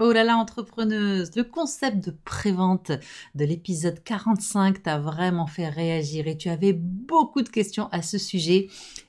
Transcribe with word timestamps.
Oh 0.00 0.12
là 0.12 0.22
là, 0.22 0.36
entrepreneuse, 0.36 1.34
le 1.34 1.42
concept 1.42 2.06
de 2.06 2.12
prévente 2.24 2.92
de 3.34 3.44
l'épisode 3.44 4.00
45 4.04 4.84
t'a 4.84 4.96
vraiment 5.00 5.48
fait 5.48 5.68
réagir 5.68 6.28
et 6.28 6.36
tu 6.36 6.48
avais 6.48 6.72
beaucoup 6.72 7.42
de 7.42 7.48
questions 7.48 7.88
à 7.90 8.00
ce 8.02 8.16
sujet. 8.16 8.68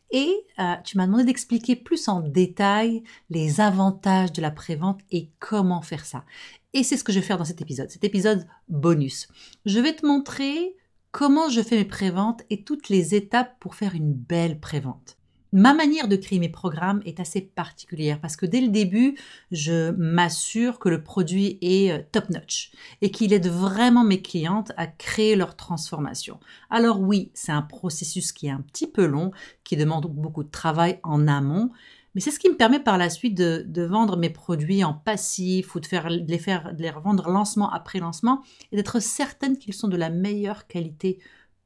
Et 0.10 0.34
euh, 0.58 0.74
tu 0.84 0.98
m'as 0.98 1.06
demandé 1.06 1.26
d'expliquer 1.26 1.76
plus 1.76 2.08
en 2.08 2.22
détail 2.22 3.04
les 3.30 3.62
avantages 3.62 4.34
de 4.34 4.42
la 4.42 4.50
prévente 4.50 5.02
et 5.12 5.30
comment 5.38 5.84
faire 5.84 6.08
ça. 6.08 6.26
Et 6.74 6.82
c'est 6.82 6.98
ce 6.98 7.04
que 7.04 7.12
je 7.12 7.20
vais 7.20 7.26
faire 7.26 7.38
dans 7.38 7.46
cet 7.46 7.62
épisode, 7.62 7.92
cet 7.92 8.04
épisode 8.04 8.48
bonus. 8.68 9.28
Je 9.68 9.80
vais 9.80 9.94
te 9.94 10.08
montrer 10.08 10.76
comment 11.12 11.50
je 11.50 11.62
fais 11.62 11.78
mes 11.78 11.86
préventes 11.86 12.42
et 12.50 12.64
toutes 12.64 12.90
les 12.90 13.14
étapes 13.14 13.60
pour 13.60 13.76
faire 13.76 13.94
une 13.94 14.14
belle 14.14 14.60
prévente. 14.60 15.19
Ma 15.52 15.74
manière 15.74 16.08
de 16.08 16.16
créer 16.16 16.38
mes 16.38 16.50
programmes 16.50 17.02
est 17.06 17.20
assez 17.20 17.42
particulière 17.42 18.22
parce 18.22 18.36
que 18.36 18.46
dès 18.46 18.62
le 18.62 18.68
début, 18.68 19.18
je 19.52 19.90
m'assure 19.92 20.78
que 20.78 20.90
le 20.90 21.02
produit 21.02 21.58
est 21.62 21.92
euh, 21.92 22.04
top 22.12 22.30
notch 22.30 22.72
et 23.02 23.10
qu'il 23.10 23.34
aide 23.34 23.48
vraiment 23.48 24.04
mes 24.04 24.22
clientes 24.22 24.72
à 24.78 24.86
créer 24.86 25.36
leur 25.36 25.56
transformation. 25.56 26.40
Alors 26.70 27.02
oui, 27.02 27.32
c'est 27.34 27.52
un 27.52 27.64
processus 27.64 28.32
qui 28.32 28.46
est 28.46 28.52
un 28.52 28.62
petit 28.62 28.86
peu 28.86 29.06
long, 29.06 29.32
qui 29.64 29.76
demande 29.76 30.06
beaucoup 30.06 30.44
de 30.44 30.52
travail 30.52 31.00
en 31.02 31.28
amont, 31.28 31.72
mais 32.14 32.22
c'est 32.22 32.32
ce 32.32 32.40
qui 32.40 32.50
me 32.50 32.56
permet 32.56 32.80
par 32.80 32.98
la 32.98 33.10
suite 33.10 33.36
de, 33.36 33.84
vendre 33.84 34.18
mes 34.18 34.30
produits 34.30 34.84
en 34.84 34.94
passif 34.94 35.76
ou 35.76 35.80
de, 35.80 35.86
faire, 35.86 36.10
de 36.10 36.26
les 36.28 36.40
faire, 36.40 36.74
de 36.74 36.82
les 36.82 36.90
revendre 36.90 37.30
lancement 37.30 37.72
après 37.72 38.00
lancement 38.00 38.44
et 38.72 38.76
d'être 38.76 39.00
certaine 39.00 39.58
qu'ils 39.58 39.74
sont 39.74 39.88
de 39.88 39.98
la 39.98 40.10
meilleure 40.10 40.68
qualité 40.68 41.20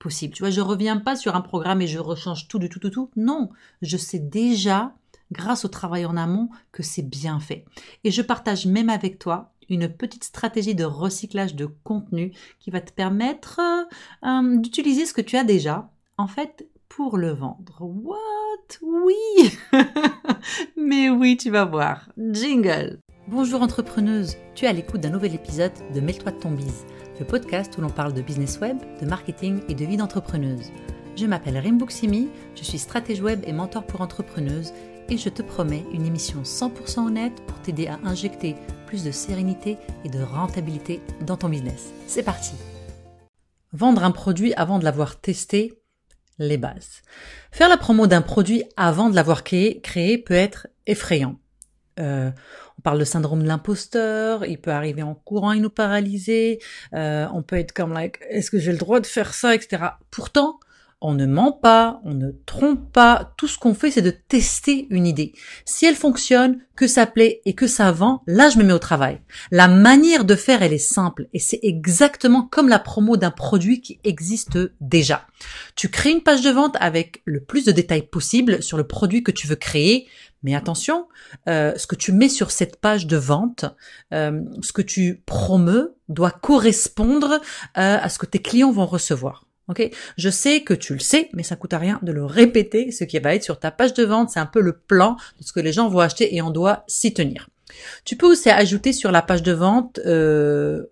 Tu 0.10 0.40
vois, 0.40 0.50
je 0.50 0.62
reviens 0.62 0.98
pas 0.98 1.16
sur 1.16 1.36
un 1.36 1.42
programme 1.42 1.82
et 1.82 1.88
je 1.88 2.00
rechange 2.00 2.48
tout 2.48 2.60
du 2.60 2.70
tout, 2.70 2.80
tout, 2.80 2.90
tout. 2.90 3.10
Non, 3.16 3.50
je 3.82 3.98
sais 3.98 4.20
déjà, 4.20 4.94
grâce 5.32 5.66
au 5.66 5.70
travail 5.70 6.06
en 6.06 6.18
amont, 6.18 6.50
que 6.72 6.84
c'est 6.84 7.08
bien 7.08 7.40
fait. 7.40 7.66
Et 8.04 8.12
je 8.12 8.22
partage 8.22 8.66
même 8.66 8.90
avec 8.90 9.20
toi 9.20 9.52
une 9.70 9.88
petite 9.88 10.26
stratégie 10.26 10.76
de 10.76 10.84
recyclage 10.84 11.56
de 11.56 11.66
contenu 11.66 12.34
qui 12.60 12.70
va 12.70 12.82
te 12.82 12.92
permettre 12.92 13.62
euh, 14.26 14.58
d'utiliser 14.58 15.06
ce 15.06 15.14
que 15.14 15.22
tu 15.22 15.38
as 15.38 15.46
déjà, 15.46 15.90
en 16.18 16.28
fait, 16.28 16.68
pour 16.90 17.18
le 17.18 17.32
vendre. 17.32 17.78
What? 17.82 18.80
Oui! 18.82 19.58
Mais 20.78 21.10
oui, 21.10 21.38
tu 21.38 21.50
vas 21.50 21.66
voir. 21.66 22.10
Jingle! 22.18 23.00
Bonjour 23.34 23.64
entrepreneuse, 23.64 24.36
tu 24.54 24.66
es 24.66 24.68
à 24.68 24.74
l'écoute 24.74 25.02
d'un 25.02 25.10
nouvel 25.10 25.34
épisode 25.34 25.72
de 25.92 26.00
Mêle-toi 26.00 26.34
de 26.34 26.40
ton 26.40 26.52
bise 26.52 26.86
le 27.20 27.26
podcast 27.26 27.76
où 27.76 27.82
l'on 27.82 27.90
parle 27.90 28.14
de 28.14 28.22
business 28.22 28.60
web, 28.60 28.78
de 29.02 29.08
marketing 29.08 29.64
et 29.68 29.74
de 29.74 29.86
vie 29.86 29.98
d'entrepreneuse. 29.98 30.72
Je 31.16 31.26
m'appelle 31.26 31.58
Rimbuksimi, 31.58 32.30
je 32.54 32.64
suis 32.64 32.78
stratège 32.78 33.22
web 33.22 33.42
et 33.48 33.52
mentor 33.52 33.88
pour 33.88 34.02
entrepreneuses 34.02 34.72
et 35.10 35.18
je 35.18 35.30
te 35.30 35.42
promets 35.42 35.84
une 35.92 36.06
émission 36.06 36.44
100% 36.44 37.08
honnête 37.08 37.44
pour 37.48 37.60
t'aider 37.60 37.88
à 37.88 37.98
injecter 38.04 38.56
plus 38.86 39.04
de 39.04 39.10
sérénité 39.10 39.78
et 40.06 40.10
de 40.10 40.22
rentabilité 40.22 41.02
dans 41.22 41.36
ton 41.36 41.50
business. 41.50 41.92
C'est 42.06 42.22
parti 42.22 42.54
Vendre 43.72 44.04
un 44.04 44.12
produit 44.12 44.54
avant 44.54 44.78
de 44.78 44.84
l'avoir 44.84 45.20
testé, 45.20 45.82
les 46.38 46.58
bases. 46.58 47.02
Faire 47.52 47.70
la 47.70 47.78
promo 47.78 48.06
d'un 48.06 48.22
produit 48.22 48.64
avant 48.78 49.10
de 49.10 49.16
l'avoir 49.16 49.44
créé, 49.44 49.82
créé 49.82 50.20
peut 50.20 50.36
être 50.36 50.68
effrayant. 50.86 51.40
Euh, 52.00 52.32
on 52.78 52.82
parle 52.82 53.00
de 53.00 53.06
syndrome 53.06 53.44
de 53.44 53.48
l'imposteur, 53.48 54.46
il 54.46 54.60
peut 54.60 54.72
arriver 54.72 55.04
en 55.04 55.14
courant 55.14 55.52
et 55.52 55.60
nous 55.60 55.70
paralyser, 55.70 56.60
euh, 56.94 57.28
on 57.34 57.44
peut 57.44 57.58
être 57.58 57.72
comme 57.72 57.94
like, 57.94 58.20
est-ce 58.30 58.50
que 58.50 58.60
j'ai 58.60 58.72
le 58.72 58.78
droit 58.78 59.00
de 59.00 59.06
faire 59.06 59.34
ça, 59.34 59.54
etc. 59.54 59.84
Pourtant, 60.10 60.60
on 61.04 61.14
ne 61.14 61.26
ment 61.26 61.52
pas, 61.52 62.00
on 62.06 62.14
ne 62.14 62.32
trompe 62.46 62.92
pas, 62.92 63.34
tout 63.38 63.48
ce 63.48 63.60
qu'on 63.60 63.74
fait 63.74 63.92
c'est 63.92 64.02
de 64.02 64.10
tester 64.10 64.88
une 64.90 65.06
idée. 65.06 65.34
Si 65.66 65.86
elle 65.86 65.96
fonctionne, 65.96 66.60
que 66.76 66.88
ça 66.88 67.06
plaît 67.06 67.42
et 67.46 67.54
que 67.54 67.68
ça 67.68 67.92
vend, 67.92 68.24
là 68.26 68.50
je 68.50 68.58
me 68.58 68.64
mets 68.64 68.74
au 68.74 68.80
travail. 68.80 69.20
La 69.52 69.68
manière 69.68 70.24
de 70.24 70.36
faire 70.36 70.64
elle 70.64 70.74
est 70.74 70.78
simple 70.78 71.28
et 71.34 71.40
c'est 71.40 71.60
exactement 71.62 72.42
comme 72.42 72.70
la 72.70 72.80
promo 72.80 73.18
d'un 73.18 73.32
produit 73.32 73.82
qui 73.82 74.00
existe 74.06 74.58
déjà. 74.80 75.28
Tu 75.76 75.90
crées 75.90 76.12
une 76.12 76.24
page 76.24 76.42
de 76.42 76.50
vente 76.50 76.78
avec 76.80 77.22
le 77.26 77.42
plus 77.42 77.66
de 77.66 77.74
détails 77.74 78.08
possible 78.08 78.64
sur 78.64 78.78
le 78.78 78.88
produit 78.88 79.24
que 79.24 79.32
tu 79.32 79.46
veux 79.46 79.58
créer, 79.58 80.08
mais 80.44 80.56
attention, 80.56 81.08
euh, 81.48 81.74
ce 81.78 81.88
que 81.88 81.96
tu 81.96 82.12
mets 82.12 82.30
sur 82.30 82.52
cette 82.52 82.76
page 82.76 83.08
de 83.08 83.18
vente, 83.18 83.66
euh, 84.14 84.42
ce 84.62 84.74
que 84.74 84.82
tu 84.82 85.24
promeus 85.26 85.96
doit 86.10 86.32
correspondre 86.32 87.34
euh, 87.34 87.40
à 87.76 88.10
ce 88.10 88.20
que 88.20 88.26
tes 88.26 88.40
clients 88.40 88.72
vont 88.72 88.86
recevoir. 88.86 89.46
Ok, 89.70 89.90
je 90.18 90.30
sais 90.30 90.62
que 90.62 90.74
tu 90.74 90.94
le 90.94 91.00
sais, 91.00 91.30
mais 91.32 91.44
ça 91.44 91.56
coûte 91.56 91.74
à 91.74 91.78
rien 91.78 91.98
de 92.02 92.12
le 92.12 92.26
répéter. 92.26 92.92
Ce 92.92 93.06
qui 93.06 93.18
va 93.20 93.34
être 93.34 93.44
sur 93.44 93.60
ta 93.60 93.72
page 93.72 93.94
de 93.94 94.04
vente, 94.04 94.30
c'est 94.30 94.42
un 94.42 94.46
peu 94.46 94.60
le 94.60 94.74
plan 94.74 95.16
de 95.40 95.46
ce 95.46 95.54
que 95.54 95.62
les 95.62 95.72
gens 95.72 95.88
vont 95.88 96.00
acheter 96.00 96.36
et 96.36 96.42
on 96.42 96.50
doit 96.50 96.84
s'y 96.88 97.14
tenir. 97.14 97.50
Tu 98.04 98.18
peux 98.18 98.28
aussi 98.28 98.50
ajouter 98.50 98.92
sur 98.92 99.10
la 99.10 99.22
page 99.22 99.42
de 99.42 99.54
vente, 99.54 100.02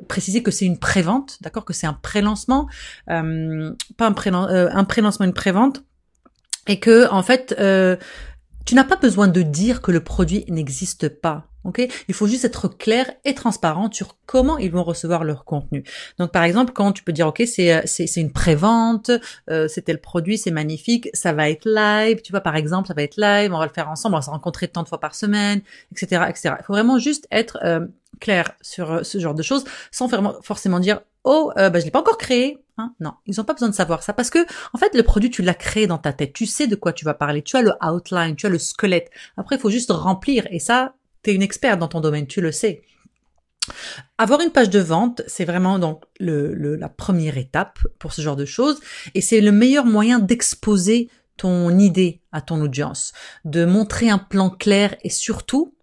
préciser 0.07 0.41
que 0.41 0.51
c'est 0.51 0.66
une 0.66 0.79
pré-vente, 0.79 1.38
d'accord, 1.41 1.66
que 1.66 1.73
c'est 1.73 1.85
un 1.85 1.94
pré-lancement, 1.94 2.67
pas 3.07 4.07
un 4.07 4.13
pré, 4.13 4.31
euh, 4.34 4.69
un 4.72 4.84
pré-lancement, 4.85 5.25
une 5.25 5.34
pré-vente, 5.34 5.84
et 6.67 6.79
que 6.79 7.09
en 7.11 7.23
fait, 7.23 7.53
tu 8.66 8.75
n'as 8.75 8.83
pas 8.83 8.95
besoin 8.95 9.27
de 9.27 9.41
dire 9.41 9.81
que 9.81 9.91
le 9.91 10.03
produit 10.03 10.45
n'existe 10.47 11.09
pas. 11.09 11.47
ok? 11.63 11.88
Il 12.07 12.13
faut 12.13 12.27
juste 12.27 12.45
être 12.45 12.67
clair 12.67 13.11
et 13.25 13.33
transparent 13.33 13.91
sur 13.91 14.17
comment 14.25 14.57
ils 14.57 14.72
vont 14.72 14.83
recevoir 14.83 15.23
leur 15.23 15.45
contenu. 15.45 15.83
Donc 16.19 16.31
par 16.31 16.44
exemple, 16.44 16.73
quand 16.73 16.91
tu 16.91 17.03
peux 17.03 17.11
dire 17.11 17.27
ok, 17.27 17.44
c'est 17.45 17.73
euh, 17.73 17.81
c'est 17.85 18.22
une 18.22 18.31
prévente, 18.31 19.11
euh, 19.49 19.67
c'était 19.67 19.94
le 19.94 19.99
produit, 19.99 20.38
c'est 20.38 20.51
magnifique, 20.51 21.09
ça 21.13 21.33
va 21.33 21.49
être 21.49 21.66
live. 21.66 22.22
Tu 22.22 22.31
vois 22.31 22.41
par 22.41 22.55
exemple, 22.55 22.88
ça 22.88 22.94
va 22.94 23.03
être 23.03 23.17
live, 23.17 23.53
on 23.53 23.59
va 23.59 23.66
le 23.66 23.73
faire 23.73 23.89
ensemble, 23.89 24.16
on 24.16 24.19
va 24.19 24.23
se 24.23 24.29
rencontrer 24.29 24.67
tant 24.67 24.83
de 24.83 24.88
fois 24.88 24.99
par 24.99 25.16
semaine, 25.16 25.61
etc., 25.91 26.23
etc. 26.29 26.55
Il 26.59 26.63
faut 26.63 26.73
vraiment 26.73 26.99
juste 26.99 27.28
être 27.31 27.59
euh, 27.63 27.85
clair 28.22 28.53
sur 28.61 28.91
euh, 28.91 29.03
ce 29.03 29.17
genre 29.17 29.35
de 29.35 29.43
choses, 29.43 29.66
sans 29.91 30.07
forcément 30.41 30.79
dire 30.79 31.01
oh 31.23 31.51
euh, 31.57 31.69
bah, 31.69 31.79
je 31.79 31.85
l'ai 31.85 31.91
pas 31.91 31.99
encore 31.99 32.17
créé. 32.17 32.57
Non, 32.99 33.13
ils 33.25 33.39
ont 33.39 33.43
pas 33.43 33.53
besoin 33.53 33.69
de 33.69 33.73
savoir 33.73 34.03
ça 34.03 34.13
parce 34.13 34.29
que 34.29 34.39
en 34.73 34.77
fait 34.77 34.95
le 34.95 35.03
produit 35.03 35.29
tu 35.29 35.41
l'as 35.41 35.53
créé 35.53 35.87
dans 35.87 35.97
ta 35.97 36.13
tête, 36.13 36.33
tu 36.33 36.45
sais 36.45 36.67
de 36.67 36.75
quoi 36.75 36.93
tu 36.93 37.05
vas 37.05 37.13
parler, 37.13 37.41
tu 37.41 37.57
as 37.57 37.61
le 37.61 37.73
outline, 37.83 38.35
tu 38.35 38.45
as 38.45 38.49
le 38.49 38.59
squelette. 38.59 39.09
Après 39.37 39.55
il 39.55 39.59
faut 39.59 39.69
juste 39.69 39.91
remplir 39.91 40.47
et 40.51 40.59
ça 40.59 40.95
tu 41.23 41.31
es 41.31 41.33
une 41.33 41.41
experte 41.41 41.79
dans 41.79 41.87
ton 41.87 42.01
domaine, 42.01 42.27
tu 42.27 42.41
le 42.41 42.51
sais. 42.51 42.81
Avoir 44.17 44.41
une 44.41 44.51
page 44.51 44.69
de 44.69 44.79
vente, 44.79 45.21
c'est 45.27 45.45
vraiment 45.45 45.79
donc 45.79 46.03
la 46.19 46.89
première 46.89 47.37
étape 47.37 47.79
pour 47.99 48.13
ce 48.13 48.21
genre 48.21 48.35
de 48.35 48.45
choses 48.45 48.79
et 49.13 49.21
c'est 49.21 49.41
le 49.41 49.51
meilleur 49.51 49.85
moyen 49.85 50.19
d'exposer 50.19 51.09
ton 51.37 51.77
idée 51.77 52.21
à 52.31 52.41
ton 52.41 52.61
audience, 52.61 53.13
de 53.45 53.65
montrer 53.65 54.09
un 54.09 54.19
plan 54.19 54.49
clair 54.49 54.95
et 55.03 55.09
surtout 55.09 55.75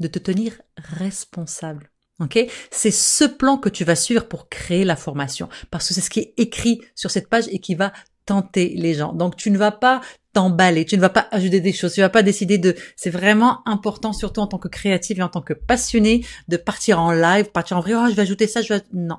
de 0.00 0.08
te 0.08 0.18
tenir 0.18 0.60
responsable. 0.76 1.91
Ok, 2.22 2.38
c'est 2.70 2.92
ce 2.92 3.24
plan 3.24 3.56
que 3.56 3.68
tu 3.68 3.84
vas 3.84 3.96
suivre 3.96 4.26
pour 4.26 4.48
créer 4.48 4.84
la 4.84 4.94
formation, 4.94 5.48
parce 5.70 5.88
que 5.88 5.94
c'est 5.94 6.00
ce 6.00 6.10
qui 6.10 6.20
est 6.20 6.34
écrit 6.36 6.80
sur 6.94 7.10
cette 7.10 7.28
page 7.28 7.44
et 7.50 7.58
qui 7.58 7.74
va 7.74 7.92
tenter 8.26 8.74
les 8.76 8.94
gens. 8.94 9.12
Donc 9.12 9.36
tu 9.36 9.50
ne 9.50 9.58
vas 9.58 9.72
pas 9.72 10.00
t'emballer, 10.32 10.84
tu 10.84 10.96
ne 10.96 11.00
vas 11.00 11.08
pas 11.08 11.26
ajouter 11.32 11.60
des 11.60 11.72
choses, 11.72 11.94
tu 11.94 12.00
ne 12.00 12.06
vas 12.06 12.10
pas 12.10 12.22
décider 12.22 12.58
de. 12.58 12.76
C'est 12.96 13.10
vraiment 13.10 13.66
important, 13.66 14.12
surtout 14.12 14.40
en 14.40 14.46
tant 14.46 14.58
que 14.58 14.68
créative 14.68 15.18
et 15.18 15.22
en 15.22 15.28
tant 15.28 15.42
que 15.42 15.52
passionné, 15.52 16.24
de 16.48 16.56
partir 16.56 17.00
en 17.00 17.12
live, 17.12 17.46
partir 17.50 17.76
en 17.78 17.80
vrai. 17.80 17.94
Oh, 17.94 18.06
je 18.08 18.14
vais 18.14 18.22
ajouter 18.22 18.46
ça, 18.46 18.62
je 18.62 18.74
vais. 18.74 18.82
Non, 18.92 19.18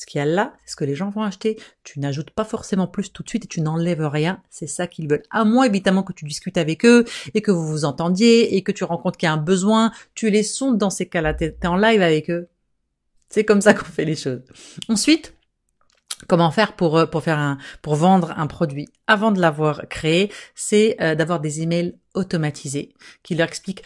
ce 0.00 0.06
qu'il 0.06 0.18
y 0.18 0.22
a 0.22 0.24
là, 0.24 0.54
c'est 0.64 0.70
ce 0.70 0.76
que 0.76 0.84
les 0.86 0.94
gens 0.94 1.10
vont 1.10 1.22
acheter. 1.22 1.60
Tu 1.84 2.00
n'ajoutes 2.00 2.30
pas 2.30 2.44
forcément 2.44 2.86
plus 2.86 3.12
tout 3.12 3.22
de 3.22 3.28
suite 3.28 3.44
et 3.44 3.48
tu 3.48 3.60
n'enlèves 3.60 4.00
rien. 4.00 4.40
C'est 4.48 4.66
ça 4.66 4.86
qu'ils 4.86 5.06
veulent. 5.06 5.24
À 5.30 5.44
moins 5.44 5.66
évidemment 5.66 6.02
que 6.02 6.14
tu 6.14 6.24
discutes 6.24 6.56
avec 6.56 6.86
eux 6.86 7.04
et 7.34 7.42
que 7.42 7.50
vous 7.50 7.68
vous 7.68 7.84
entendiez 7.84 8.56
et 8.56 8.62
que 8.62 8.72
tu 8.72 8.82
rencontres 8.82 9.18
qu'il 9.18 9.26
y 9.26 9.28
a 9.28 9.34
un 9.34 9.36
besoin. 9.36 9.92
Tu 10.14 10.30
les 10.30 10.42
sondes 10.42 10.78
dans 10.78 10.88
ces 10.88 11.06
cas-là. 11.06 11.34
Tu 11.34 11.44
es 11.44 11.66
en 11.66 11.76
live 11.76 12.00
avec 12.00 12.30
eux. 12.30 12.48
C'est 13.28 13.44
comme 13.44 13.60
ça 13.60 13.74
qu'on 13.74 13.84
fait 13.84 14.06
les 14.06 14.16
choses. 14.16 14.40
Ensuite, 14.88 15.34
Comment 16.28 16.50
faire 16.50 16.76
pour 16.76 16.98
euh, 16.98 17.06
pour 17.06 17.22
faire 17.22 17.38
un 17.38 17.56
pour 17.80 17.94
vendre 17.94 18.34
un 18.36 18.46
produit? 18.46 18.88
Avant 19.06 19.32
de 19.32 19.40
l'avoir 19.40 19.88
créé, 19.88 20.30
c'est 20.54 20.96
euh, 21.00 21.14
d'avoir 21.14 21.40
des 21.40 21.62
emails 21.62 21.94
automatisés 22.12 22.92
qui 23.22 23.34
leur 23.34 23.48
expliquent 23.48 23.82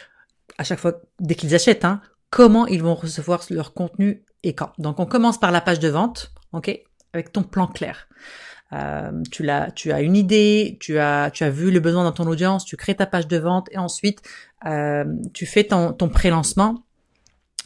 à 0.58 0.64
chaque 0.64 0.80
fois 0.80 1.00
dès 1.20 1.36
qu'ils 1.36 1.54
achètent 1.54 1.84
hein, 1.84 2.02
comment 2.34 2.66
ils 2.66 2.82
vont 2.82 2.96
recevoir 2.96 3.44
leur 3.50 3.74
contenu 3.74 4.24
et 4.42 4.56
quand. 4.56 4.72
Donc 4.78 4.98
on 4.98 5.06
commence 5.06 5.38
par 5.38 5.52
la 5.52 5.60
page 5.60 5.78
de 5.78 5.86
vente, 5.88 6.32
ok, 6.52 6.80
avec 7.12 7.30
ton 7.30 7.44
plan 7.44 7.68
clair. 7.68 8.08
Euh, 8.72 9.22
tu 9.30 9.44
l'as, 9.44 9.70
tu 9.70 9.92
as 9.92 10.00
une 10.00 10.16
idée, 10.16 10.76
tu 10.80 10.98
as, 10.98 11.30
tu 11.30 11.44
as 11.44 11.50
vu 11.50 11.70
le 11.70 11.78
besoin 11.78 12.02
dans 12.02 12.10
ton 12.10 12.26
audience, 12.26 12.64
tu 12.64 12.76
crées 12.76 12.96
ta 12.96 13.06
page 13.06 13.28
de 13.28 13.36
vente 13.36 13.68
et 13.70 13.78
ensuite 13.78 14.20
euh, 14.66 15.04
tu 15.32 15.46
fais 15.46 15.62
ton, 15.62 15.92
ton 15.92 16.08
pré-lancement. 16.08 16.82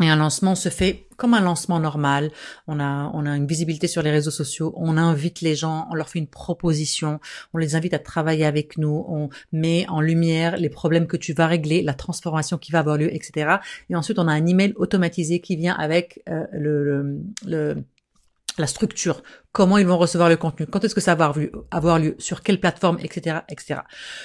Et 0.00 0.09
un 0.09 0.17
lancement 0.17 0.55
se 0.55 0.69
fait 0.69 1.06
comme 1.17 1.35
un 1.35 1.41
lancement 1.41 1.81
normal. 1.81 2.31
On 2.69 2.79
a, 2.79 3.11
on 3.15 3.27
a 3.27 3.37
une 3.37 3.47
visibilité 3.47 3.89
sur 3.89 4.03
les 4.03 4.12
réseaux 4.12 4.31
sociaux. 4.31 4.73
On 4.77 4.97
invite 4.97 5.41
les 5.41 5.56
gens, 5.56 5.89
on 5.91 5.95
leur 5.95 6.09
fait 6.09 6.21
une 6.21 6.29
proposition. 6.29 7.19
On 7.53 7.59
les 7.59 7.75
invite 7.75 7.95
à 7.95 7.99
travailler 7.99 8.45
avec 8.45 8.79
nous. 8.79 9.05
On 9.09 9.29
met 9.50 9.87
en 9.89 10.00
lumière 10.00 10.56
les 10.56 10.69
problèmes 10.69 11.09
que 11.09 11.17
tu 11.17 11.33
vas 11.33 11.49
régler, 11.49 11.83
la 11.83 11.95
transformation 11.95 12.59
qui 12.59 12.71
va 12.71 12.79
avoir 12.79 12.97
lieu, 12.97 13.12
etc. 13.12 13.56
Et 13.91 13.97
ensuite, 13.97 14.21
on 14.21 14.29
a 14.29 14.33
un 14.33 14.47
email 14.47 14.73
automatisé 14.77 15.41
qui 15.41 15.56
vient 15.56 15.75
avec 15.75 16.23
euh, 16.29 16.47
le, 16.53 16.85
le, 16.85 17.21
le 17.44 17.85
la 18.59 18.67
structure, 18.67 19.23
comment 19.58 19.76
ils 19.76 19.88
vont 19.88 19.99
recevoir 19.99 20.28
le 20.28 20.37
contenu, 20.37 20.69
quand 20.69 20.84
est-ce 20.84 20.94
que 20.94 21.00
ça 21.00 21.16
va 21.16 21.32
avoir 21.72 21.99
lieu, 21.99 22.14
sur 22.20 22.44
quelle 22.44 22.60
plateforme, 22.60 22.96
etc., 23.00 23.38
etc. 23.49 23.81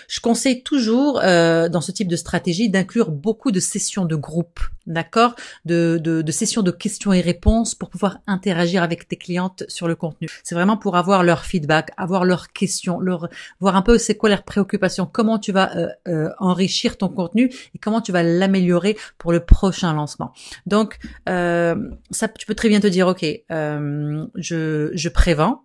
Je 0.07 0.19
conseille 0.19 0.61
toujours 0.61 1.21
euh, 1.23 1.69
dans 1.69 1.81
ce 1.81 1.91
type 1.91 2.07
de 2.07 2.15
stratégie 2.15 2.69
d'inclure 2.69 3.09
beaucoup 3.09 3.49
de 3.49 3.59
sessions 3.59 4.05
de 4.05 4.15
groupe, 4.15 4.59
d'accord, 4.85 5.35
de, 5.65 5.99
de, 5.99 6.31
sessions 6.31 6.61
de 6.61 6.69
questions 6.69 7.13
et 7.13 7.21
réponses 7.21 7.73
pour 7.73 7.89
pouvoir 7.89 8.19
interagir 8.27 8.83
avec 8.83 9.07
tes 9.07 9.15
clientes 9.15 9.63
sur 9.69 9.87
le 9.87 9.95
contenu. 9.95 10.27
C'est 10.43 10.53
vraiment 10.53 10.77
pour 10.77 10.97
avoir 10.97 11.23
leur 11.23 11.45
feedback, 11.45 11.89
avoir 11.97 12.25
leurs 12.25 12.53
questions, 12.53 12.99
leur 12.99 13.27
voir 13.59 13.75
un 13.75 13.81
peu 13.81 13.97
c'est 13.97 14.13
quoi 14.13 14.29
leurs 14.29 14.43
préoccupations, 14.43 15.09
comment 15.11 15.39
tu 15.39 15.51
vas 15.51 15.75
euh, 15.75 15.87
euh, 16.07 16.29
enrichir 16.37 16.95
ton 16.95 17.09
contenu 17.09 17.45
et 17.73 17.79
comment 17.79 18.01
tu 18.01 18.11
vas 18.11 18.21
l'améliorer 18.21 18.95
pour 19.17 19.31
le 19.31 19.39
prochain 19.39 19.95
lancement. 19.95 20.31
Donc 20.67 20.99
ça, 21.25 22.27
tu 22.37 22.45
peux 22.45 22.53
très 22.53 22.69
bien 22.69 22.81
te 22.81 22.85
dire, 22.85 23.07
ok, 23.07 23.25
je 23.49 24.91
je 24.93 25.09
prévent. 25.23 25.55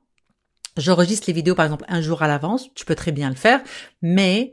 J'enregistre 0.76 1.24
les 1.26 1.32
vidéos 1.32 1.56
par 1.56 1.64
exemple 1.64 1.84
un 1.88 2.00
jour 2.00 2.22
à 2.22 2.28
l'avance, 2.28 2.72
tu 2.74 2.84
peux 2.84 2.94
très 2.94 3.10
bien 3.10 3.28
le 3.28 3.34
faire, 3.34 3.60
mais 4.02 4.52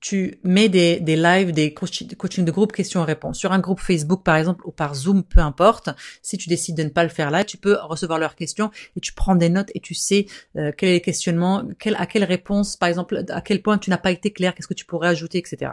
tu 0.00 0.38
mets 0.44 0.68
des, 0.68 1.00
des 1.00 1.16
lives, 1.16 1.52
des 1.52 1.72
coaching 1.72 2.44
de 2.44 2.50
groupe 2.50 2.72
questions-réponses 2.72 3.38
sur 3.38 3.52
un 3.52 3.58
groupe 3.58 3.80
Facebook 3.80 4.22
par 4.22 4.36
exemple 4.36 4.66
ou 4.66 4.70
par 4.70 4.94
Zoom, 4.94 5.24
peu 5.24 5.40
importe. 5.40 5.88
Si 6.20 6.36
tu 6.36 6.50
décides 6.50 6.76
de 6.76 6.82
ne 6.82 6.90
pas 6.90 7.04
le 7.04 7.08
faire 7.08 7.30
là, 7.30 7.42
tu 7.42 7.56
peux 7.56 7.78
recevoir 7.80 8.18
leurs 8.18 8.34
questions 8.34 8.70
et 8.96 9.00
tu 9.00 9.14
prends 9.14 9.34
des 9.34 9.48
notes 9.48 9.70
et 9.74 9.80
tu 9.80 9.94
sais 9.94 10.26
euh, 10.58 10.72
quel 10.76 10.90
est 10.90 10.94
le 10.94 11.00
questionnement, 11.00 11.62
à 11.96 12.06
quelle 12.06 12.24
réponse 12.24 12.76
par 12.76 12.90
exemple, 12.90 13.24
à 13.30 13.40
quel 13.40 13.62
point 13.62 13.78
tu 13.78 13.88
n'as 13.88 13.96
pas 13.96 14.10
été 14.10 14.30
clair, 14.30 14.54
qu'est-ce 14.54 14.68
que 14.68 14.74
tu 14.74 14.84
pourrais 14.84 15.08
ajouter, 15.08 15.38
etc. 15.38 15.70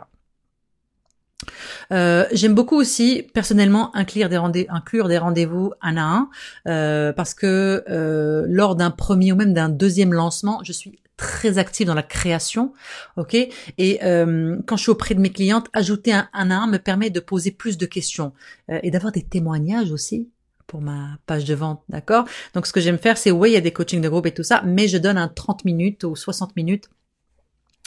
Euh, 1.91 2.25
J'aime 2.31 2.53
beaucoup 2.53 2.75
aussi 2.75 3.27
personnellement 3.33 3.95
inclure 3.95 4.29
des 4.29 4.37
rendez 4.37 4.65
inclure 4.69 5.07
des 5.07 5.17
rendez-vous 5.17 5.73
un 5.81 5.97
à 5.97 6.01
un 6.01 6.29
euh, 6.67 7.13
parce 7.13 7.33
que 7.33 7.83
euh, 7.89 8.45
lors 8.47 8.75
d'un 8.75 8.91
premier 8.91 9.31
ou 9.31 9.35
même 9.35 9.53
d'un 9.53 9.69
deuxième 9.69 10.13
lancement, 10.13 10.61
je 10.63 10.71
suis 10.71 10.99
très 11.17 11.59
active 11.59 11.85
dans 11.85 11.93
la 11.93 12.03
création, 12.03 12.73
ok? 13.15 13.35
Et 13.77 13.99
euh, 14.03 14.57
quand 14.65 14.75
je 14.75 14.81
suis 14.81 14.91
auprès 14.91 15.13
de 15.13 15.19
mes 15.19 15.31
clientes, 15.31 15.67
ajouter 15.71 16.11
un, 16.13 16.27
un 16.33 16.49
à 16.49 16.55
un 16.55 16.67
me 16.67 16.79
permet 16.79 17.11
de 17.11 17.19
poser 17.19 17.51
plus 17.51 17.77
de 17.77 17.85
questions 17.85 18.33
euh, 18.71 18.79
et 18.81 18.89
d'avoir 18.89 19.11
des 19.11 19.21
témoignages 19.21 19.91
aussi 19.91 20.29
pour 20.65 20.81
ma 20.81 21.19
page 21.27 21.45
de 21.45 21.53
vente, 21.53 21.83
d'accord? 21.89 22.25
Donc 22.55 22.65
ce 22.65 22.73
que 22.73 22.79
j'aime 22.79 22.97
faire, 22.97 23.17
c'est 23.17 23.29
oui, 23.29 23.51
il 23.51 23.53
y 23.53 23.57
a 23.57 23.61
des 23.61 23.73
coachings 23.73 24.01
de 24.01 24.09
groupe 24.09 24.25
et 24.25 24.33
tout 24.33 24.43
ça, 24.43 24.63
mais 24.65 24.87
je 24.87 24.97
donne 24.97 25.17
un 25.17 25.27
30 25.27 25.63
minutes 25.63 26.03
ou 26.05 26.15
60 26.15 26.55
minutes 26.55 26.89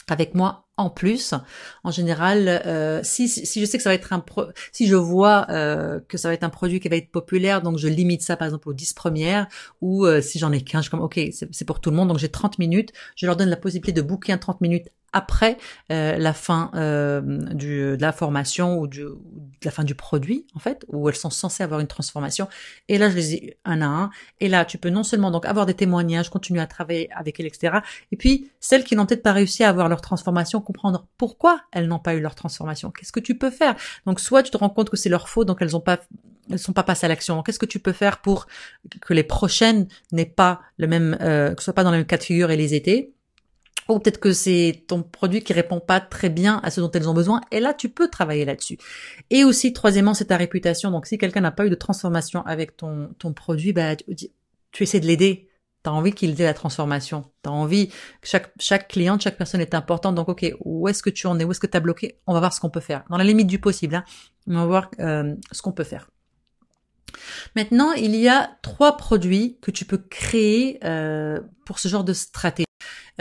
avec 0.09 0.35
moi 0.35 0.65
en 0.77 0.89
plus. 0.89 1.33
En 1.83 1.91
général, 1.91 2.47
euh, 2.47 2.99
si, 3.03 3.29
si 3.29 3.61
je 3.61 3.65
sais 3.65 3.77
que 3.77 3.83
ça 3.83 3.89
va 3.89 3.93
être 3.93 4.11
un 4.13 4.23
si 4.71 4.87
je 4.87 4.95
vois 4.95 5.47
euh, 5.49 5.99
que 6.07 6.17
ça 6.17 6.27
va 6.27 6.33
être 6.33 6.43
un 6.43 6.49
produit 6.49 6.79
qui 6.79 6.89
va 6.89 6.97
être 6.97 7.11
populaire, 7.11 7.61
donc 7.61 7.77
je 7.77 7.87
limite 7.87 8.21
ça 8.21 8.35
par 8.35 8.47
exemple 8.47 8.69
aux 8.69 8.73
10 8.73 8.93
premières, 8.93 9.47
ou 9.81 10.05
euh, 10.05 10.21
si 10.21 10.39
j'en 10.39 10.51
ai 10.51 10.61
15, 10.61 10.85
je 10.85 10.89
comme 10.89 11.01
ok, 11.01 11.19
c'est 11.31 11.65
pour 11.65 11.79
tout 11.79 11.91
le 11.91 11.95
monde, 11.95 12.09
donc 12.09 12.19
j'ai 12.19 12.29
30 12.29 12.59
minutes, 12.59 12.91
je 13.15 13.25
leur 13.25 13.35
donne 13.35 13.49
la 13.49 13.57
possibilité 13.57 13.93
de 13.93 14.01
booker 14.01 14.33
un 14.33 14.37
30 14.37 14.61
minutes 14.61 14.89
après 15.15 15.57
euh, 15.91 16.17
la 16.17 16.33
fin 16.33 16.69
euh, 16.75 17.21
du, 17.53 17.97
de 17.97 18.01
la 18.01 18.11
formation 18.11 18.77
ou 18.77 18.85
du, 18.85 19.01
de 19.01 19.15
la 19.63 19.71
fin 19.71 19.85
du 19.85 19.95
produit 19.95 20.45
en 20.55 20.59
fait, 20.59 20.85
où 20.89 21.07
elles 21.07 21.15
sont 21.15 21.29
censées 21.29 21.63
avoir 21.63 21.79
une 21.79 21.87
transformation. 21.87 22.49
Et 22.89 22.97
là, 22.97 23.09
je 23.09 23.15
les 23.15 23.33
ai 23.35 23.57
un 23.63 23.81
à 23.81 23.85
un. 23.85 24.09
Et 24.41 24.49
là, 24.49 24.65
tu 24.65 24.77
peux 24.77 24.89
non 24.89 25.03
seulement 25.03 25.31
donc 25.31 25.45
avoir 25.45 25.65
des 25.65 25.73
témoignages, 25.73 26.29
continuer 26.29 26.59
à 26.59 26.67
travailler 26.67 27.09
avec 27.13 27.39
elles, 27.39 27.45
etc. 27.45 27.77
Et 28.11 28.17
puis 28.17 28.51
celles 28.59 28.83
qui 28.83 28.95
n'ont 28.95 29.05
peut-être 29.05 29.23
pas 29.23 29.31
réussi 29.31 29.63
à 29.63 29.69
avoir 29.69 29.87
leur 29.87 30.01
transformation, 30.01 30.59
comprendre 30.59 31.07
pourquoi 31.17 31.61
elles 31.71 31.87
n'ont 31.87 31.99
pas 31.99 32.13
eu 32.13 32.19
leur 32.19 32.35
transformation. 32.35 32.91
Qu'est-ce 32.91 33.13
que 33.13 33.21
tu 33.21 33.37
peux 33.37 33.51
faire? 33.51 33.75
Donc 34.05 34.19
soit 34.19 34.43
tu 34.43 34.51
te 34.51 34.57
rends 34.57 34.69
compte 34.69 34.89
que 34.89 34.97
c'est 34.97 35.09
leur 35.09 35.29
faute, 35.29 35.47
donc 35.47 35.61
elles 35.61 35.77
ont 35.77 35.81
pas 35.81 35.99
elles 36.51 36.59
sont 36.59 36.73
pas 36.73 36.83
passées 36.83 37.05
à 37.05 37.09
l'action. 37.09 37.41
Qu'est-ce 37.41 37.57
que 37.57 37.65
tu 37.65 37.79
peux 37.79 37.91
faire 37.91 38.21
pour 38.21 38.45
que 39.01 39.15
les 39.15 39.23
prochaines 39.23 39.87
n'aient 40.11 40.25
pas 40.25 40.61
le 40.77 40.85
même, 40.85 41.17
euh, 41.21 41.55
que 41.55 41.61
ce 41.61 41.65
soit 41.65 41.73
pas 41.73 41.83
dans 41.83 41.89
le 41.89 41.97
même 41.97 42.05
cas 42.05 42.17
de 42.17 42.23
figure 42.23 42.51
et 42.51 42.57
les 42.57 42.75
étés 42.75 43.15
ou 43.89 43.99
peut-être 43.99 44.19
que 44.19 44.33
c'est 44.33 44.83
ton 44.87 45.03
produit 45.03 45.43
qui 45.43 45.53
répond 45.53 45.79
pas 45.79 45.99
très 45.99 46.29
bien 46.29 46.59
à 46.63 46.71
ce 46.71 46.81
dont 46.81 46.91
elles 46.91 47.07
ont 47.07 47.13
besoin, 47.13 47.41
et 47.51 47.59
là 47.59 47.73
tu 47.73 47.89
peux 47.89 48.09
travailler 48.09 48.45
là-dessus. 48.45 48.77
Et 49.29 49.43
aussi, 49.43 49.73
troisièmement, 49.73 50.13
c'est 50.13 50.25
ta 50.25 50.37
réputation. 50.37 50.91
Donc 50.91 51.05
si 51.05 51.17
quelqu'un 51.17 51.41
n'a 51.41 51.51
pas 51.51 51.65
eu 51.65 51.69
de 51.69 51.75
transformation 51.75 52.41
avec 52.45 52.77
ton, 52.77 53.09
ton 53.19 53.33
produit, 53.33 53.73
bah, 53.73 53.95
tu, 53.95 54.29
tu 54.71 54.83
essaies 54.83 54.99
de 54.99 55.07
l'aider. 55.07 55.49
Tu 55.83 55.89
as 55.89 55.93
envie 55.93 56.13
qu'il 56.13 56.41
ait 56.41 56.45
la 56.45 56.55
transformation. 56.55 57.25
Tu 57.43 57.49
as 57.49 57.51
envie 57.51 57.89
que 57.89 58.27
chaque, 58.27 58.51
chaque 58.59 58.87
cliente, 58.87 59.21
chaque 59.21 59.37
personne 59.37 59.61
est 59.61 59.75
importante. 59.75 60.15
Donc, 60.15 60.29
OK, 60.29 60.51
où 60.61 60.87
est-ce 60.87 61.03
que 61.03 61.11
tu 61.11 61.27
en 61.27 61.39
es? 61.39 61.43
Où 61.43 61.51
est-ce 61.51 61.59
que 61.59 61.67
tu 61.67 61.77
as 61.77 61.79
bloqué? 61.79 62.17
On 62.25 62.33
va 62.33 62.39
voir 62.39 62.53
ce 62.53 62.59
qu'on 62.59 62.71
peut 62.71 62.79
faire. 62.79 63.03
Dans 63.09 63.17
la 63.17 63.23
limite 63.23 63.47
du 63.47 63.59
possible, 63.59 63.95
hein, 63.95 64.03
on 64.47 64.55
va 64.55 64.65
voir 64.65 64.91
euh, 64.99 65.35
ce 65.51 65.61
qu'on 65.61 65.71
peut 65.71 65.83
faire. 65.83 66.09
Maintenant, 67.55 67.93
il 67.93 68.15
y 68.15 68.27
a 68.27 68.57
trois 68.61 68.97
produits 68.97 69.57
que 69.61 69.71
tu 69.71 69.85
peux 69.85 69.99
créer 69.99 70.79
euh, 70.83 71.39
pour 71.65 71.79
ce 71.79 71.87
genre 71.87 72.03
de 72.03 72.13
stratégie. 72.13 72.65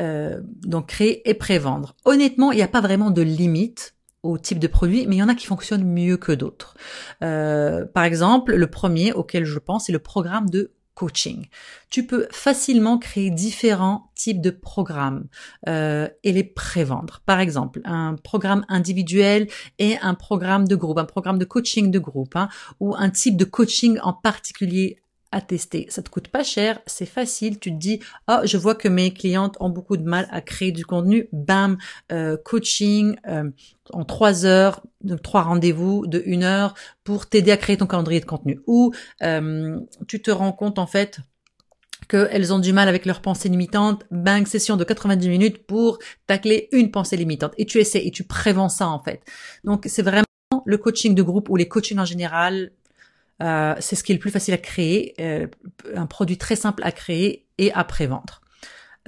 Euh, 0.00 0.40
donc 0.64 0.88
créer 0.88 1.28
et 1.28 1.34
prévendre. 1.34 1.94
Honnêtement, 2.04 2.50
il 2.50 2.56
n'y 2.56 2.62
a 2.62 2.68
pas 2.68 2.80
vraiment 2.80 3.10
de 3.10 3.22
limite 3.22 3.94
au 4.24 4.38
type 4.38 4.58
de 4.58 4.66
produit, 4.66 5.06
mais 5.06 5.16
il 5.16 5.18
y 5.18 5.22
en 5.22 5.28
a 5.28 5.34
qui 5.34 5.46
fonctionnent 5.46 5.84
mieux 5.84 6.16
que 6.16 6.32
d'autres. 6.32 6.76
Euh, 7.22 7.84
par 7.84 8.04
exemple, 8.04 8.54
le 8.54 8.66
premier 8.66 9.12
auquel 9.12 9.44
je 9.44 9.58
pense, 9.58 9.86
c'est 9.86 9.92
le 9.92 9.98
programme 9.98 10.48
de 10.50 10.72
coaching. 10.94 11.46
Tu 11.90 12.06
peux 12.06 12.26
facilement 12.30 12.98
créer 12.98 13.30
différents 13.30 14.10
types 14.14 14.40
de 14.40 14.50
programmes 14.50 15.26
euh, 15.68 16.08
et 16.22 16.32
les 16.32 16.44
prévendre. 16.44 17.20
Par 17.26 17.40
exemple, 17.40 17.80
un 17.84 18.14
programme 18.14 18.64
individuel 18.68 19.48
et 19.78 19.96
un 19.98 20.14
programme 20.14 20.66
de 20.66 20.76
groupe, 20.76 20.98
un 20.98 21.04
programme 21.04 21.38
de 21.38 21.44
coaching 21.44 21.90
de 21.90 21.98
groupe, 21.98 22.36
hein, 22.36 22.48
ou 22.80 22.94
un 22.96 23.10
type 23.10 23.36
de 23.36 23.44
coaching 23.44 23.98
en 24.02 24.12
particulier 24.12 25.02
tester. 25.40 25.86
Ça 25.88 26.02
te 26.02 26.10
coûte 26.10 26.28
pas 26.28 26.44
cher, 26.44 26.80
c'est 26.86 27.06
facile. 27.06 27.58
Tu 27.58 27.70
te 27.72 27.76
dis, 27.76 28.00
oh, 28.28 28.38
je 28.44 28.56
vois 28.56 28.74
que 28.74 28.88
mes 28.88 29.12
clientes 29.12 29.56
ont 29.60 29.70
beaucoup 29.70 29.96
de 29.96 30.04
mal 30.04 30.28
à 30.30 30.40
créer 30.40 30.72
du 30.72 30.84
contenu. 30.84 31.28
Bam, 31.32 31.78
euh, 32.12 32.36
coaching 32.36 33.16
euh, 33.26 33.50
en 33.92 34.04
trois 34.04 34.44
heures, 34.46 34.82
donc 35.02 35.22
trois 35.22 35.42
rendez-vous 35.42 36.06
de 36.06 36.22
une 36.24 36.44
heure 36.44 36.74
pour 37.04 37.28
t'aider 37.28 37.50
à 37.50 37.56
créer 37.56 37.76
ton 37.76 37.86
calendrier 37.86 38.20
de 38.20 38.26
contenu. 38.26 38.60
Ou 38.66 38.92
euh, 39.22 39.78
tu 40.06 40.22
te 40.22 40.30
rends 40.30 40.52
compte 40.52 40.78
en 40.78 40.86
fait 40.86 41.20
qu'elles 42.08 42.52
ont 42.52 42.58
du 42.58 42.72
mal 42.72 42.88
avec 42.88 43.06
leurs 43.06 43.20
pensées 43.20 43.48
limitantes, 43.48 44.04
bang, 44.10 44.46
session 44.46 44.76
de 44.76 44.84
90 44.84 45.28
minutes 45.28 45.66
pour 45.66 45.98
tacler 46.26 46.68
une 46.72 46.90
pensée 46.90 47.16
limitante. 47.16 47.52
Et 47.58 47.66
tu 47.66 47.78
essaies 47.78 48.06
et 48.06 48.10
tu 48.10 48.24
prévends 48.24 48.68
ça 48.68 48.88
en 48.88 49.02
fait. 49.02 49.22
Donc 49.64 49.84
c'est 49.88 50.02
vraiment 50.02 50.24
le 50.64 50.78
coaching 50.78 51.14
de 51.14 51.22
groupe 51.22 51.48
ou 51.48 51.56
les 51.56 51.68
coachings 51.68 51.98
en 51.98 52.04
général, 52.04 52.72
euh, 53.42 53.74
c'est 53.80 53.96
ce 53.96 54.04
qui 54.04 54.12
est 54.12 54.14
le 54.14 54.20
plus 54.20 54.30
facile 54.30 54.54
à 54.54 54.58
créer, 54.58 55.14
euh, 55.20 55.46
un 55.94 56.06
produit 56.06 56.38
très 56.38 56.56
simple 56.56 56.82
à 56.84 56.92
créer 56.92 57.46
et 57.58 57.72
à 57.72 57.84
prévendre. 57.84 58.40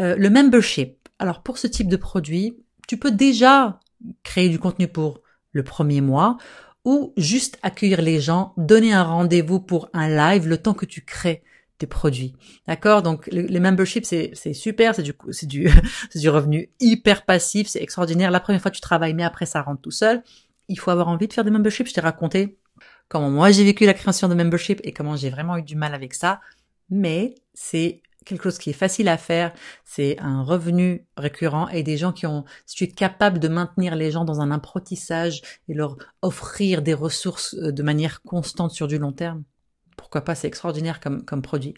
Euh, 0.00 0.16
le 0.16 0.30
membership. 0.30 1.08
Alors 1.18 1.42
pour 1.42 1.58
ce 1.58 1.66
type 1.66 1.88
de 1.88 1.96
produit, 1.96 2.58
tu 2.88 2.98
peux 2.98 3.10
déjà 3.10 3.80
créer 4.22 4.48
du 4.48 4.58
contenu 4.58 4.88
pour 4.88 5.20
le 5.52 5.62
premier 5.62 6.00
mois 6.00 6.36
ou 6.84 7.14
juste 7.16 7.58
accueillir 7.62 8.02
les 8.02 8.20
gens, 8.20 8.52
donner 8.56 8.92
un 8.92 9.02
rendez-vous 9.02 9.60
pour 9.60 9.88
un 9.92 10.08
live 10.08 10.46
le 10.46 10.58
temps 10.58 10.74
que 10.74 10.86
tu 10.86 11.04
crées 11.04 11.42
tes 11.78 11.86
produits. 11.86 12.34
D'accord? 12.66 13.02
Donc 13.02 13.26
les 13.32 13.60
memberships 13.60 14.04
c'est 14.04 14.52
super, 14.52 14.94
c'est 14.94 15.02
du 15.02 15.14
c'est 15.30 15.46
du 15.46 15.68
c'est 16.10 16.18
du 16.18 16.28
revenu 16.28 16.70
hyper 16.80 17.24
passif, 17.24 17.68
c'est 17.68 17.82
extraordinaire. 17.82 18.30
La 18.30 18.40
première 18.40 18.60
fois 18.60 18.70
tu 18.70 18.80
travailles 18.80 19.14
mais 19.14 19.24
après 19.24 19.46
ça 19.46 19.62
rentre 19.62 19.80
tout 19.80 19.90
seul. 19.90 20.22
Il 20.68 20.78
faut 20.78 20.90
avoir 20.90 21.08
envie 21.08 21.28
de 21.28 21.32
faire 21.32 21.44
des 21.44 21.50
memberships, 21.50 21.88
je 21.88 21.94
t'ai 21.94 22.00
raconté 22.00 22.58
comment 23.08 23.30
moi 23.30 23.50
j'ai 23.50 23.64
vécu 23.64 23.86
la 23.86 23.94
création 23.94 24.28
de 24.28 24.34
membership 24.34 24.80
et 24.84 24.92
comment 24.92 25.16
j'ai 25.16 25.30
vraiment 25.30 25.56
eu 25.56 25.62
du 25.62 25.76
mal 25.76 25.94
avec 25.94 26.14
ça. 26.14 26.40
Mais 26.90 27.34
c'est 27.54 28.02
quelque 28.26 28.42
chose 28.42 28.58
qui 28.58 28.70
est 28.70 28.74
facile 28.74 29.08
à 29.08 29.16
faire, 29.16 29.52
c'est 29.84 30.18
un 30.18 30.42
revenu 30.42 31.06
récurrent 31.16 31.68
et 31.68 31.82
des 31.82 31.96
gens 31.96 32.12
qui 32.12 32.26
ont, 32.26 32.44
si 32.66 32.76
tu 32.76 32.84
es 32.84 32.88
capable 32.88 33.38
de 33.38 33.48
maintenir 33.48 33.94
les 33.94 34.10
gens 34.10 34.24
dans 34.24 34.40
un 34.40 34.50
apprentissage 34.50 35.42
et 35.68 35.74
leur 35.74 35.96
offrir 36.22 36.82
des 36.82 36.92
ressources 36.92 37.54
euh, 37.54 37.72
de 37.72 37.82
manière 37.82 38.22
constante 38.22 38.72
sur 38.72 38.88
du 38.88 38.98
long 38.98 39.12
terme, 39.12 39.44
pourquoi 39.96 40.22
pas, 40.22 40.34
c'est 40.34 40.48
extraordinaire 40.48 41.00
comme, 41.00 41.24
comme 41.24 41.40
produit. 41.40 41.74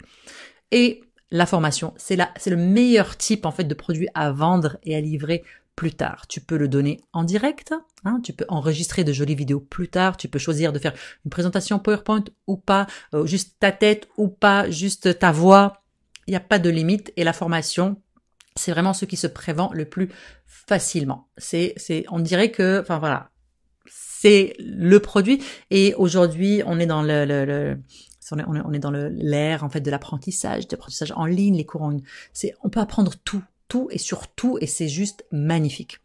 Et 0.71 1.01
la 1.31 1.45
formation, 1.45 1.93
c'est 1.97 2.15
la, 2.15 2.29
c'est 2.37 2.49
le 2.49 2.57
meilleur 2.57 3.15
type 3.15 3.45
en 3.45 3.51
fait 3.51 3.63
de 3.63 3.73
produit 3.73 4.07
à 4.15 4.31
vendre 4.31 4.77
et 4.83 4.95
à 4.95 5.01
livrer 5.01 5.43
plus 5.79 5.93
tard. 5.93 6.27
Tu 6.27 6.41
peux 6.41 6.57
le 6.57 6.67
donner 6.67 6.99
en 7.13 7.23
direct, 7.23 7.73
hein, 8.03 8.19
tu 8.21 8.33
peux 8.33 8.43
enregistrer 8.49 9.05
de 9.05 9.13
jolies 9.13 9.33
vidéos 9.33 9.61
plus 9.61 9.87
tard, 9.87 10.17
tu 10.17 10.27
peux 10.27 10.37
choisir 10.37 10.73
de 10.73 10.79
faire 10.79 10.93
une 11.23 11.31
présentation 11.31 11.79
PowerPoint 11.79 12.25
ou 12.47 12.57
pas, 12.57 12.85
euh, 13.13 13.25
juste 13.25 13.55
ta 13.61 13.71
tête 13.71 14.09
ou 14.17 14.27
pas, 14.27 14.69
juste 14.69 15.19
ta 15.19 15.31
voix. 15.31 15.81
Il 16.27 16.31
n'y 16.31 16.35
a 16.35 16.41
pas 16.41 16.59
de 16.59 16.69
limite 16.69 17.13
et 17.15 17.23
la 17.23 17.31
formation, 17.31 18.01
c'est 18.57 18.71
vraiment 18.71 18.91
ce 18.91 19.05
qui 19.05 19.15
se 19.15 19.25
prévend 19.25 19.71
le 19.71 19.85
plus 19.85 20.09
facilement. 20.45 21.29
C'est, 21.37 21.75
c'est, 21.77 22.03
on 22.11 22.19
dirait 22.19 22.51
que, 22.51 22.81
enfin 22.81 22.99
voilà, 22.99 23.29
c'est 23.89 24.55
le 24.59 24.99
produit 24.99 25.41
et 25.71 25.93
aujourd'hui 25.93 26.61
on 26.65 26.77
est 26.77 26.87
dans 26.87 27.03
le, 27.03 27.77
on 28.33 28.73
est, 28.73 28.79
dans 28.79 28.91
l'ère 28.91 29.63
en 29.63 29.69
fait 29.69 29.79
de 29.79 29.89
l'apprentissage, 29.89 30.67
de 30.67 30.73
l'apprentissage 30.73 31.13
en 31.15 31.25
ligne, 31.25 31.55
les 31.55 31.65
cours 31.65 31.83
en 31.83 31.95
c'est 32.33 32.53
on 32.65 32.69
peut 32.69 32.81
apprendre 32.81 33.13
tout 33.23 33.41
tout 33.69 33.87
et 33.91 33.97
sur 33.97 34.27
tout 34.27 34.57
et 34.59 34.67
c'est 34.67 34.89
juste 34.89 35.23
magnifique. 35.31 35.99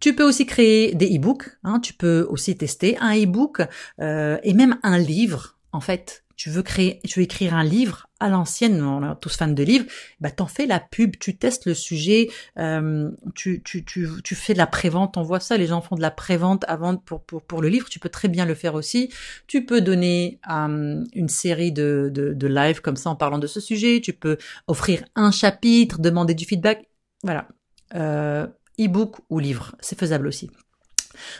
Tu 0.00 0.14
peux 0.14 0.22
aussi 0.22 0.44
créer 0.44 0.94
des 0.94 1.16
e-books, 1.16 1.48
hein, 1.64 1.80
tu 1.80 1.94
peux 1.94 2.26
aussi 2.28 2.56
tester 2.56 2.98
un 2.98 3.16
e-book 3.16 3.62
euh, 4.00 4.38
et 4.42 4.52
même 4.52 4.78
un 4.82 4.98
livre 4.98 5.56
en 5.72 5.80
fait 5.80 6.24
tu 6.38 6.50
veux 6.50 6.62
créer, 6.62 7.00
tu 7.04 7.18
veux 7.18 7.24
écrire 7.24 7.52
un 7.52 7.64
livre 7.64 8.06
à 8.20 8.28
l'ancienne, 8.28 8.80
on 8.80 9.02
est 9.02 9.16
tous 9.20 9.36
fans 9.36 9.48
de 9.48 9.62
livres, 9.64 9.86
bah 10.20 10.30
t'en 10.30 10.46
fais 10.46 10.66
la 10.66 10.78
pub, 10.78 11.16
tu 11.18 11.36
testes 11.36 11.66
le 11.66 11.74
sujet, 11.74 12.30
euh, 12.58 13.10
tu, 13.34 13.60
tu, 13.64 13.84
tu, 13.84 14.08
tu 14.22 14.34
fais 14.36 14.52
de 14.52 14.58
la 14.58 14.68
prévente, 14.68 15.16
on 15.16 15.22
voit 15.22 15.40
ça, 15.40 15.56
les 15.56 15.66
gens 15.66 15.80
font 15.80 15.96
de 15.96 16.00
la 16.00 16.12
prévente 16.12 16.64
avant 16.68 16.96
pour, 16.96 17.24
pour, 17.24 17.42
pour 17.42 17.60
le 17.60 17.68
livre, 17.68 17.88
tu 17.88 17.98
peux 17.98 18.08
très 18.08 18.28
bien 18.28 18.46
le 18.46 18.54
faire 18.54 18.74
aussi. 18.74 19.12
Tu 19.48 19.66
peux 19.66 19.80
donner 19.80 20.38
euh, 20.48 21.04
une 21.12 21.28
série 21.28 21.72
de, 21.72 22.08
de, 22.14 22.46
live 22.46 22.80
comme 22.82 22.96
ça 22.96 23.10
en 23.10 23.16
parlant 23.16 23.38
de 23.38 23.48
ce 23.48 23.58
sujet, 23.58 24.00
tu 24.00 24.12
peux 24.12 24.38
offrir 24.68 25.04
un 25.16 25.32
chapitre, 25.32 25.98
demander 25.98 26.34
du 26.34 26.44
feedback, 26.44 26.88
voilà. 27.24 27.48
Euh, 27.96 28.46
e-book 28.78 29.16
ou 29.28 29.40
livre, 29.40 29.74
c'est 29.80 29.98
faisable 29.98 30.28
aussi. 30.28 30.50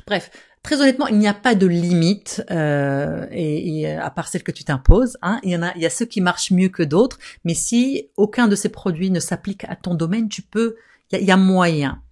Bref, 0.08 0.30
très 0.62 0.80
honnêtement, 0.80 1.06
il 1.06 1.18
n'y 1.18 1.28
a 1.28 1.34
pas 1.34 1.54
de 1.54 1.66
limite, 1.66 2.44
euh, 2.50 3.26
et, 3.30 3.80
et, 3.80 3.90
à 3.90 4.10
part 4.10 4.28
celle 4.28 4.42
que 4.42 4.52
tu 4.52 4.64
t'imposes. 4.64 5.16
Hein, 5.22 5.40
il 5.42 5.50
y 5.50 5.56
en 5.56 5.62
a, 5.62 5.72
il 5.76 5.82
y 5.82 5.86
a 5.86 5.90
ceux 5.90 6.06
qui 6.06 6.20
marchent 6.20 6.50
mieux 6.50 6.68
que 6.68 6.82
d'autres, 6.82 7.18
mais 7.44 7.54
si 7.54 8.08
aucun 8.16 8.48
de 8.48 8.56
ces 8.56 8.68
produits 8.68 9.10
ne 9.10 9.20
s'applique 9.20 9.64
à 9.64 9.76
ton 9.76 9.94
domaine, 9.94 10.28
tu 10.28 10.42
peux, 10.42 10.76
il 11.12 11.24
y 11.24 11.30
a, 11.30 11.36
moyen. 11.36 12.02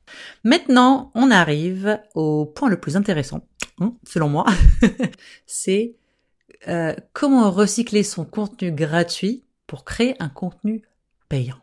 Maintenant, 0.44 1.10
on 1.14 1.30
arrive 1.30 2.00
au 2.14 2.46
point 2.46 2.68
le 2.68 2.78
plus 2.78 2.96
intéressant, 2.96 3.40
hein, 3.80 3.94
selon 4.06 4.28
moi, 4.28 4.46
c'est 5.46 5.94
euh, 6.68 6.94
comment 7.12 7.50
recycler 7.50 8.02
son 8.02 8.24
contenu 8.24 8.72
gratuit 8.72 9.44
pour 9.66 9.84
créer 9.84 10.14
un 10.20 10.28
contenu 10.28 10.82
payant. 11.28 11.58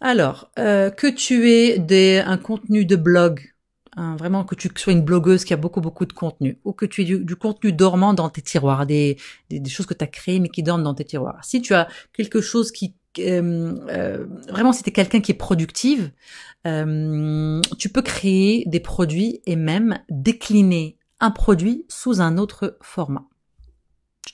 Alors, 0.00 0.50
euh, 0.58 0.90
que 0.90 1.06
tu 1.06 1.50
aies 1.50 2.18
un 2.18 2.36
contenu 2.36 2.84
de 2.84 2.96
blog 2.96 3.51
Hein, 3.96 4.16
vraiment 4.16 4.44
que 4.44 4.54
tu 4.54 4.70
sois 4.74 4.94
une 4.94 5.02
blogueuse 5.02 5.44
qui 5.44 5.52
a 5.52 5.58
beaucoup 5.58 5.82
beaucoup 5.82 6.06
de 6.06 6.14
contenu 6.14 6.58
ou 6.64 6.72
que 6.72 6.86
tu 6.86 7.02
aies 7.02 7.18
du, 7.18 7.36
contenu 7.36 7.72
dormant 7.72 8.14
dans 8.14 8.30
tes 8.30 8.40
tiroirs, 8.40 8.86
des, 8.86 9.18
des, 9.50 9.68
choses 9.68 9.84
que 9.84 9.92
tu 9.92 10.02
as 10.02 10.06
créées 10.06 10.40
mais 10.40 10.48
qui 10.48 10.62
dorment 10.62 10.82
dans 10.82 10.94
tes 10.94 11.04
tiroirs. 11.04 11.44
Si 11.44 11.60
tu 11.60 11.74
as 11.74 11.88
quelque 12.14 12.40
chose 12.40 12.72
qui 12.72 12.94
euh, 13.18 13.74
euh, 13.90 14.26
vraiment 14.48 14.72
si 14.72 14.82
tu 14.82 14.90
quelqu'un 14.92 15.20
qui 15.20 15.32
est 15.32 15.36
productive, 15.36 16.10
euh, 16.66 17.60
tu 17.78 17.90
peux 17.90 18.00
créer 18.00 18.64
des 18.66 18.80
produits 18.80 19.42
et 19.44 19.56
même 19.56 19.98
décliner 20.08 20.96
un 21.20 21.30
produit 21.30 21.84
sous 21.88 22.22
un 22.22 22.38
autre 22.38 22.78
format 22.80 23.26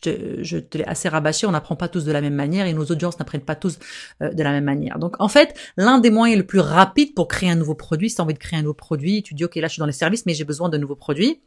je 0.05 0.59
te, 0.59 0.79
l'ai 0.79 0.85
assez 0.85 1.09
rabâché, 1.09 1.47
on 1.47 1.51
n'apprend 1.51 1.77
pas 1.77 1.89
tous 1.89 2.05
de 2.05 2.13
la 2.13 2.21
même 2.21 2.35
manière 2.35 2.67
et 2.67 2.73
nos 2.73 2.85
audiences 2.85 3.19
n'apprennent 3.19 3.41
pas 3.41 3.57
tous 3.57 3.79
euh, 4.23 4.33
de 4.33 4.43
la 4.43 4.51
même 4.51 4.65
manière. 4.65 4.99
Donc 4.99 5.17
en 5.19 5.29
fait, 5.29 5.59
l'un 5.77 5.99
des 5.99 6.11
moyens 6.11 6.39
le 6.39 6.47
plus 6.47 6.61
rapides 6.61 7.15
pour 7.15 7.29
créer 7.29 7.51
un 7.51 7.57
nouveau 7.57 7.75
produit, 7.75 8.11
si 8.11 8.17
tu 8.17 8.21
as 8.21 8.25
envie 8.25 8.35
de 8.35 8.39
créer 8.39 8.59
un 8.59 8.63
nouveau 8.63 8.75
produit, 8.75 9.23
tu 9.23 9.35
dis 9.35 9.45
ok 9.45 9.57
là 9.57 9.69
je 9.69 9.73
suis 9.73 9.81
dans 9.81 9.87
les 9.87 9.93
services 9.93 10.27
mais 10.27 10.35
j'ai 10.35 10.45
besoin 10.45 10.69
de 10.69 10.79
nouveaux 10.79 10.97
produits, 10.97 11.41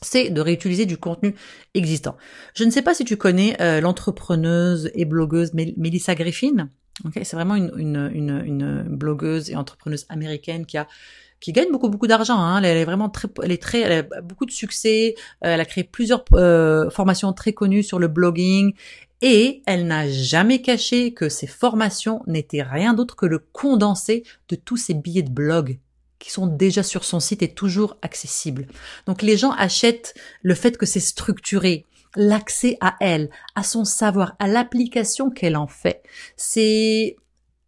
c'est 0.00 0.30
de 0.30 0.40
réutiliser 0.40 0.86
du 0.86 0.96
contenu 0.96 1.34
existant. 1.74 2.16
Je 2.54 2.64
ne 2.64 2.70
sais 2.70 2.82
pas 2.82 2.94
si 2.94 3.04
tu 3.04 3.16
connais 3.16 3.60
euh, 3.60 3.80
l'entrepreneuse 3.80 4.90
et 4.94 5.04
blogueuse 5.04 5.52
Melissa 5.54 6.14
Griffin. 6.14 6.68
Okay, 7.04 7.24
c'est 7.24 7.36
vraiment 7.36 7.56
une, 7.56 7.72
une, 7.76 8.10
une, 8.14 8.42
une 8.44 8.82
blogueuse 8.84 9.50
et 9.50 9.56
entrepreneuse 9.56 10.06
américaine 10.08 10.66
qui 10.66 10.76
a 10.76 10.86
qui 11.42 11.52
gagne 11.52 11.70
beaucoup 11.70 11.90
beaucoup 11.90 12.06
d'argent. 12.06 12.38
Hein. 12.38 12.62
Elle, 12.62 12.78
est 12.78 12.84
vraiment 12.84 13.10
très, 13.10 13.28
elle 13.42 13.52
est 13.52 13.60
très, 13.60 13.80
elle 13.80 14.06
a 14.10 14.20
beaucoup 14.22 14.46
de 14.46 14.52
succès. 14.52 15.14
Euh, 15.44 15.54
elle 15.54 15.60
a 15.60 15.64
créé 15.64 15.84
plusieurs 15.84 16.24
euh, 16.34 16.88
formations 16.88 17.32
très 17.32 17.52
connues 17.52 17.82
sur 17.82 17.98
le 17.98 18.08
blogging 18.08 18.74
et 19.20 19.62
elle 19.66 19.86
n'a 19.86 20.08
jamais 20.08 20.62
caché 20.62 21.12
que 21.12 21.28
ces 21.28 21.46
formations 21.46 22.22
n'étaient 22.26 22.62
rien 22.62 22.94
d'autre 22.94 23.16
que 23.16 23.26
le 23.26 23.40
condensé 23.40 24.22
de 24.48 24.56
tous 24.56 24.76
ces 24.76 24.94
billets 24.94 25.22
de 25.22 25.30
blog 25.30 25.78
qui 26.18 26.30
sont 26.30 26.46
déjà 26.46 26.84
sur 26.84 27.04
son 27.04 27.18
site 27.18 27.42
et 27.42 27.52
toujours 27.52 27.98
accessibles. 28.02 28.68
Donc 29.06 29.22
les 29.22 29.36
gens 29.36 29.50
achètent 29.50 30.14
le 30.42 30.54
fait 30.54 30.78
que 30.78 30.86
c'est 30.86 31.00
structuré, 31.00 31.86
l'accès 32.14 32.78
à 32.80 32.94
elle, 33.00 33.28
à 33.56 33.64
son 33.64 33.84
savoir, 33.84 34.36
à 34.38 34.46
l'application 34.46 35.30
qu'elle 35.30 35.56
en 35.56 35.66
fait. 35.66 36.04
C'est 36.36 37.16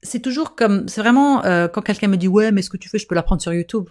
c'est 0.04 0.20
toujours 0.20 0.54
comme, 0.54 0.86
c'est 0.88 1.00
vraiment 1.00 1.44
euh, 1.44 1.66
quand 1.66 1.82
quelqu'un 1.82 2.08
me 2.08 2.16
dit 2.16 2.28
ouais, 2.28 2.52
mais 2.52 2.62
ce 2.62 2.70
que 2.70 2.76
tu 2.76 2.88
fais, 2.88 2.98
je 2.98 3.06
peux 3.06 3.14
l'apprendre 3.14 3.42
sur 3.42 3.52
YouTube. 3.52 3.88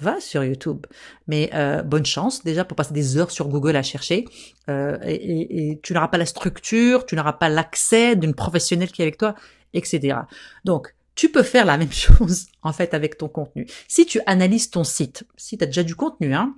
Va 0.00 0.20
sur 0.20 0.44
YouTube, 0.44 0.86
mais 1.26 1.48
euh, 1.54 1.82
bonne 1.82 2.04
chance 2.04 2.44
déjà 2.44 2.66
pour 2.66 2.76
passer 2.76 2.92
des 2.92 3.16
heures 3.16 3.30
sur 3.30 3.48
Google 3.48 3.76
à 3.76 3.82
chercher. 3.82 4.26
Euh, 4.68 4.98
et, 5.04 5.70
et, 5.70 5.80
tu 5.80 5.94
n'auras 5.94 6.08
pas 6.08 6.18
la 6.18 6.26
structure, 6.26 7.06
tu 7.06 7.16
n'auras 7.16 7.32
pas 7.32 7.48
l'accès 7.48 8.14
d'une 8.14 8.34
professionnelle 8.34 8.92
qui 8.92 9.00
est 9.00 9.04
avec 9.04 9.16
toi, 9.16 9.34
etc. 9.72 10.18
Donc 10.64 10.94
tu 11.14 11.30
peux 11.30 11.42
faire 11.42 11.64
la 11.64 11.78
même 11.78 11.92
chose 11.92 12.46
en 12.62 12.72
fait 12.72 12.92
avec 12.92 13.16
ton 13.16 13.28
contenu. 13.28 13.66
Si 13.88 14.04
tu 14.04 14.20
analyses 14.26 14.70
ton 14.70 14.84
site, 14.84 15.24
si 15.36 15.56
tu 15.56 15.64
as 15.64 15.66
déjà 15.66 15.82
du 15.82 15.94
contenu, 15.94 16.34
hein, 16.34 16.54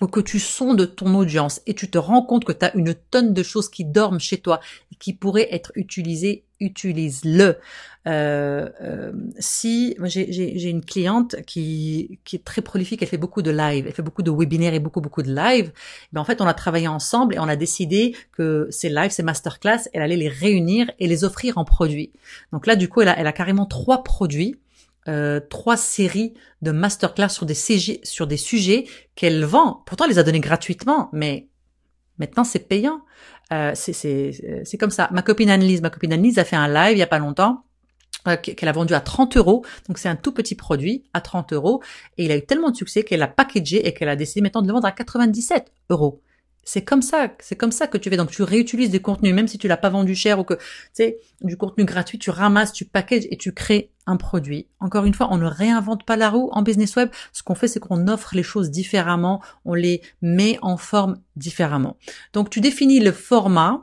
ou 0.00 0.06
que 0.06 0.20
tu 0.20 0.38
sondes 0.38 0.94
ton 0.94 1.14
audience 1.14 1.60
et 1.66 1.74
tu 1.74 1.90
te 1.90 1.98
rends 1.98 2.22
compte 2.22 2.44
que 2.44 2.52
tu 2.52 2.64
as 2.64 2.74
une 2.76 2.94
tonne 2.94 3.32
de 3.32 3.42
choses 3.42 3.68
qui 3.68 3.84
dorment 3.84 4.20
chez 4.20 4.38
toi 4.38 4.60
et 4.92 4.96
qui 4.96 5.12
pourraient 5.12 5.48
être 5.50 5.72
utilisées, 5.74 6.44
utilise-le. 6.60 7.58
Euh, 8.06 8.68
euh, 8.82 9.12
si 9.38 9.96
j'ai 10.04 10.68
une 10.68 10.84
cliente 10.84 11.36
qui, 11.46 12.18
qui 12.24 12.36
est 12.36 12.44
très 12.44 12.60
prolifique, 12.60 13.02
elle 13.02 13.08
fait 13.08 13.16
beaucoup 13.16 13.42
de 13.42 13.50
live, 13.50 13.86
elle 13.86 13.92
fait 13.92 14.02
beaucoup 14.02 14.22
de 14.22 14.30
webinaires 14.30 14.74
et 14.74 14.80
beaucoup 14.80 15.00
beaucoup 15.00 15.22
de 15.22 15.34
live. 15.34 15.72
Ben 16.12 16.20
en 16.20 16.24
fait, 16.24 16.40
on 16.40 16.46
a 16.46 16.54
travaillé 16.54 16.88
ensemble 16.88 17.34
et 17.34 17.38
on 17.38 17.48
a 17.48 17.56
décidé 17.56 18.14
que 18.32 18.68
ces 18.70 18.88
lives, 18.88 19.10
ces 19.10 19.22
masterclass, 19.22 19.88
elle 19.92 20.02
allait 20.02 20.16
les 20.16 20.28
réunir 20.28 20.90
et 20.98 21.06
les 21.06 21.24
offrir 21.24 21.56
en 21.56 21.64
produits. 21.64 22.10
Donc 22.52 22.66
là, 22.66 22.76
du 22.76 22.88
coup, 22.88 23.00
elle 23.00 23.08
a, 23.08 23.18
elle 23.18 23.26
a 23.26 23.32
carrément 23.32 23.66
trois 23.66 24.02
produits 24.02 24.56
euh, 25.08 25.40
trois 25.40 25.76
séries 25.76 26.34
de 26.62 26.70
masterclass 26.70 27.28
sur 27.28 27.46
des, 27.46 27.54
CG, 27.54 28.00
sur 28.04 28.26
des 28.26 28.36
sujets 28.36 28.86
qu'elle 29.14 29.44
vend. 29.44 29.82
Pourtant, 29.86 30.04
elle 30.04 30.12
les 30.12 30.18
a 30.18 30.22
donnés 30.22 30.40
gratuitement, 30.40 31.10
mais 31.12 31.48
maintenant 32.18 32.44
c'est 32.44 32.68
payant. 32.68 33.02
Euh, 33.52 33.72
c'est 33.74 34.78
comme 34.78 34.90
ça. 34.90 35.08
Ma 35.12 35.22
copine 35.22 35.50
Annelise, 35.50 35.82
ma 35.82 35.90
copine 35.90 36.12
Annelise 36.12 36.38
a 36.38 36.44
fait 36.44 36.56
un 36.56 36.68
live 36.68 36.96
il 36.96 36.98
y 36.98 37.02
a 37.02 37.06
pas 37.06 37.18
longtemps 37.18 37.64
euh, 38.26 38.36
qu'elle 38.36 38.68
a 38.68 38.72
vendu 38.72 38.94
à 38.94 39.00
30 39.00 39.36
euros. 39.36 39.64
Donc 39.88 39.98
c'est 39.98 40.08
un 40.08 40.16
tout 40.16 40.32
petit 40.32 40.54
produit 40.54 41.04
à 41.12 41.20
30 41.20 41.52
euros 41.52 41.82
et 42.16 42.24
il 42.24 42.32
a 42.32 42.36
eu 42.36 42.46
tellement 42.46 42.70
de 42.70 42.76
succès 42.76 43.04
qu'elle 43.04 43.20
l'a 43.20 43.28
packagé 43.28 43.86
et 43.86 43.92
qu'elle 43.92 44.08
a 44.08 44.16
décidé 44.16 44.40
maintenant 44.40 44.62
de 44.62 44.68
le 44.68 44.72
vendre 44.72 44.86
à 44.86 44.92
97 44.92 45.70
euros. 45.90 46.22
C'est 46.64 46.82
comme 46.82 47.02
ça, 47.02 47.28
c'est 47.40 47.56
comme 47.56 47.72
ça 47.72 47.86
que 47.86 47.98
tu 47.98 48.10
fais. 48.10 48.16
Donc 48.16 48.30
tu 48.30 48.42
réutilises 48.42 48.90
des 48.90 49.00
contenus, 49.00 49.34
même 49.34 49.48
si 49.48 49.58
tu 49.58 49.68
l'as 49.68 49.76
pas 49.76 49.90
vendu 49.90 50.14
cher 50.14 50.38
ou 50.38 50.44
que 50.44 50.54
tu 50.54 50.60
sais 50.94 51.18
du 51.42 51.56
contenu 51.56 51.84
gratuit, 51.84 52.18
tu 52.18 52.30
ramasses, 52.30 52.72
tu 52.72 52.84
packages 52.84 53.26
et 53.30 53.36
tu 53.36 53.52
crées 53.52 53.90
un 54.06 54.16
produit. 54.16 54.66
Encore 54.80 55.04
une 55.04 55.14
fois, 55.14 55.28
on 55.30 55.38
ne 55.38 55.46
réinvente 55.46 56.04
pas 56.04 56.16
la 56.16 56.30
roue 56.30 56.50
en 56.52 56.62
business 56.62 56.96
web. 56.96 57.10
Ce 57.32 57.42
qu'on 57.42 57.54
fait, 57.54 57.68
c'est 57.68 57.80
qu'on 57.80 58.08
offre 58.08 58.34
les 58.34 58.42
choses 58.42 58.70
différemment, 58.70 59.42
on 59.64 59.74
les 59.74 60.02
met 60.22 60.58
en 60.62 60.76
forme 60.76 61.18
différemment. 61.36 61.96
Donc 62.32 62.50
tu 62.50 62.60
définis 62.60 63.00
le 63.00 63.12
format 63.12 63.82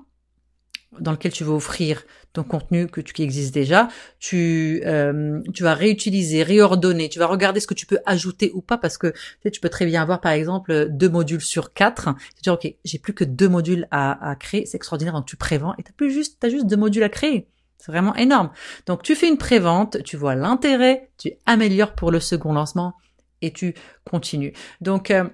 dans 0.99 1.11
lequel 1.11 1.31
tu 1.31 1.43
veux 1.43 1.53
offrir 1.53 2.03
ton 2.33 2.43
contenu 2.43 2.87
que 2.87 3.01
tu, 3.01 3.13
qui 3.13 3.23
existe 3.23 3.53
déjà, 3.53 3.87
tu 4.19 4.81
euh, 4.85 5.41
tu 5.53 5.63
vas 5.63 5.73
réutiliser, 5.73 6.43
réordonner, 6.43 7.09
tu 7.09 7.19
vas 7.19 7.27
regarder 7.27 7.59
ce 7.59 7.67
que 7.67 7.73
tu 7.73 7.85
peux 7.85 7.99
ajouter 8.05 8.51
ou 8.53 8.61
pas 8.61 8.77
parce 8.77 8.97
que 8.97 9.13
tu, 9.51 9.59
peux 9.59 9.69
très 9.69 9.85
bien 9.85 10.01
avoir 10.01 10.21
par 10.21 10.31
exemple 10.31 10.87
deux 10.89 11.09
modules 11.09 11.41
sur 11.41 11.73
quatre. 11.73 12.09
Tu 12.35 12.43
dis 12.43 12.49
ok, 12.49 12.73
j'ai 12.83 12.99
plus 12.99 13.13
que 13.13 13.23
deux 13.23 13.49
modules 13.49 13.87
à, 13.91 14.29
à 14.31 14.35
créer, 14.35 14.65
c'est 14.65 14.77
extraordinaire 14.77 15.13
donc 15.13 15.25
tu 15.25 15.37
prévends 15.37 15.73
et 15.77 15.83
t'as 15.83 15.93
plus 15.93 16.11
juste 16.11 16.37
t'as 16.39 16.49
juste 16.49 16.67
deux 16.67 16.77
modules 16.77 17.03
à 17.03 17.09
créer. 17.09 17.47
C'est 17.77 17.91
vraiment 17.91 18.15
énorme. 18.15 18.51
Donc 18.85 19.01
tu 19.01 19.15
fais 19.15 19.27
une 19.27 19.37
prévente, 19.37 20.03
tu 20.03 20.15
vois 20.15 20.35
l'intérêt, 20.35 21.09
tu 21.17 21.31
améliores 21.45 21.93
pour 21.93 22.11
le 22.11 22.19
second 22.19 22.53
lancement 22.53 22.93
et 23.41 23.51
tu 23.51 23.73
continues. 24.09 24.53
Donc 24.81 25.09
euh, 25.09 25.25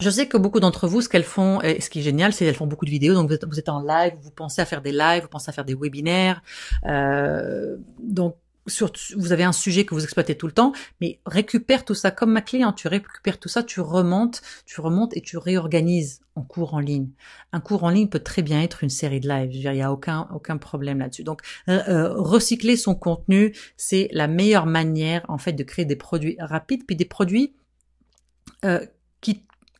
je 0.00 0.10
sais 0.10 0.26
que 0.26 0.36
beaucoup 0.36 0.60
d'entre 0.60 0.88
vous, 0.88 1.00
ce 1.00 1.08
qu'elles 1.08 1.24
font, 1.24 1.60
et 1.62 1.80
ce 1.80 1.88
qui 1.88 2.00
est 2.00 2.02
génial, 2.02 2.32
c'est 2.32 2.44
qu'elles 2.44 2.54
font 2.54 2.66
beaucoup 2.66 2.84
de 2.84 2.90
vidéos. 2.90 3.14
Donc 3.14 3.28
vous 3.28 3.58
êtes, 3.58 3.68
en 3.68 3.80
live, 3.82 4.14
vous 4.20 4.30
pensez 4.30 4.60
à 4.60 4.66
faire 4.66 4.82
des 4.82 4.92
lives, 4.92 5.22
vous 5.22 5.28
pensez 5.28 5.48
à 5.48 5.52
faire 5.52 5.64
des 5.64 5.74
webinaires. 5.74 6.42
Euh, 6.86 7.76
donc 7.98 8.36
vous 9.14 9.32
avez 9.32 9.44
un 9.44 9.52
sujet 9.52 9.84
que 9.84 9.94
vous 9.94 10.02
exploitez 10.02 10.36
tout 10.36 10.46
le 10.46 10.52
temps, 10.52 10.72
mais 11.00 11.20
récupère 11.24 11.84
tout 11.84 11.94
ça 11.94 12.10
comme 12.10 12.32
ma 12.32 12.42
cliente. 12.42 12.76
Tu 12.76 12.88
récupères 12.88 13.38
tout 13.38 13.48
ça, 13.48 13.62
tu 13.62 13.80
remontes, 13.80 14.42
tu 14.64 14.80
remontes 14.80 15.16
et 15.16 15.20
tu 15.20 15.38
réorganises 15.38 16.20
en 16.34 16.42
cours 16.42 16.74
en 16.74 16.80
ligne. 16.80 17.08
Un 17.52 17.60
cours 17.60 17.84
en 17.84 17.90
ligne 17.90 18.08
peut 18.08 18.18
très 18.18 18.42
bien 18.42 18.60
être 18.62 18.82
une 18.82 18.90
série 18.90 19.20
de 19.20 19.28
lives. 19.28 19.54
il 19.54 19.70
n'y 19.70 19.82
a 19.82 19.92
aucun 19.92 20.28
aucun 20.34 20.58
problème 20.58 20.98
là-dessus. 20.98 21.22
Donc 21.22 21.42
euh, 21.68 22.12
recycler 22.14 22.76
son 22.76 22.94
contenu, 22.94 23.54
c'est 23.76 24.08
la 24.12 24.26
meilleure 24.26 24.66
manière 24.66 25.24
en 25.28 25.38
fait 25.38 25.52
de 25.52 25.62
créer 25.62 25.84
des 25.84 25.96
produits 25.96 26.36
rapides, 26.40 26.84
puis 26.86 26.96
des 26.96 27.04
produits 27.04 27.54
euh, 28.64 28.84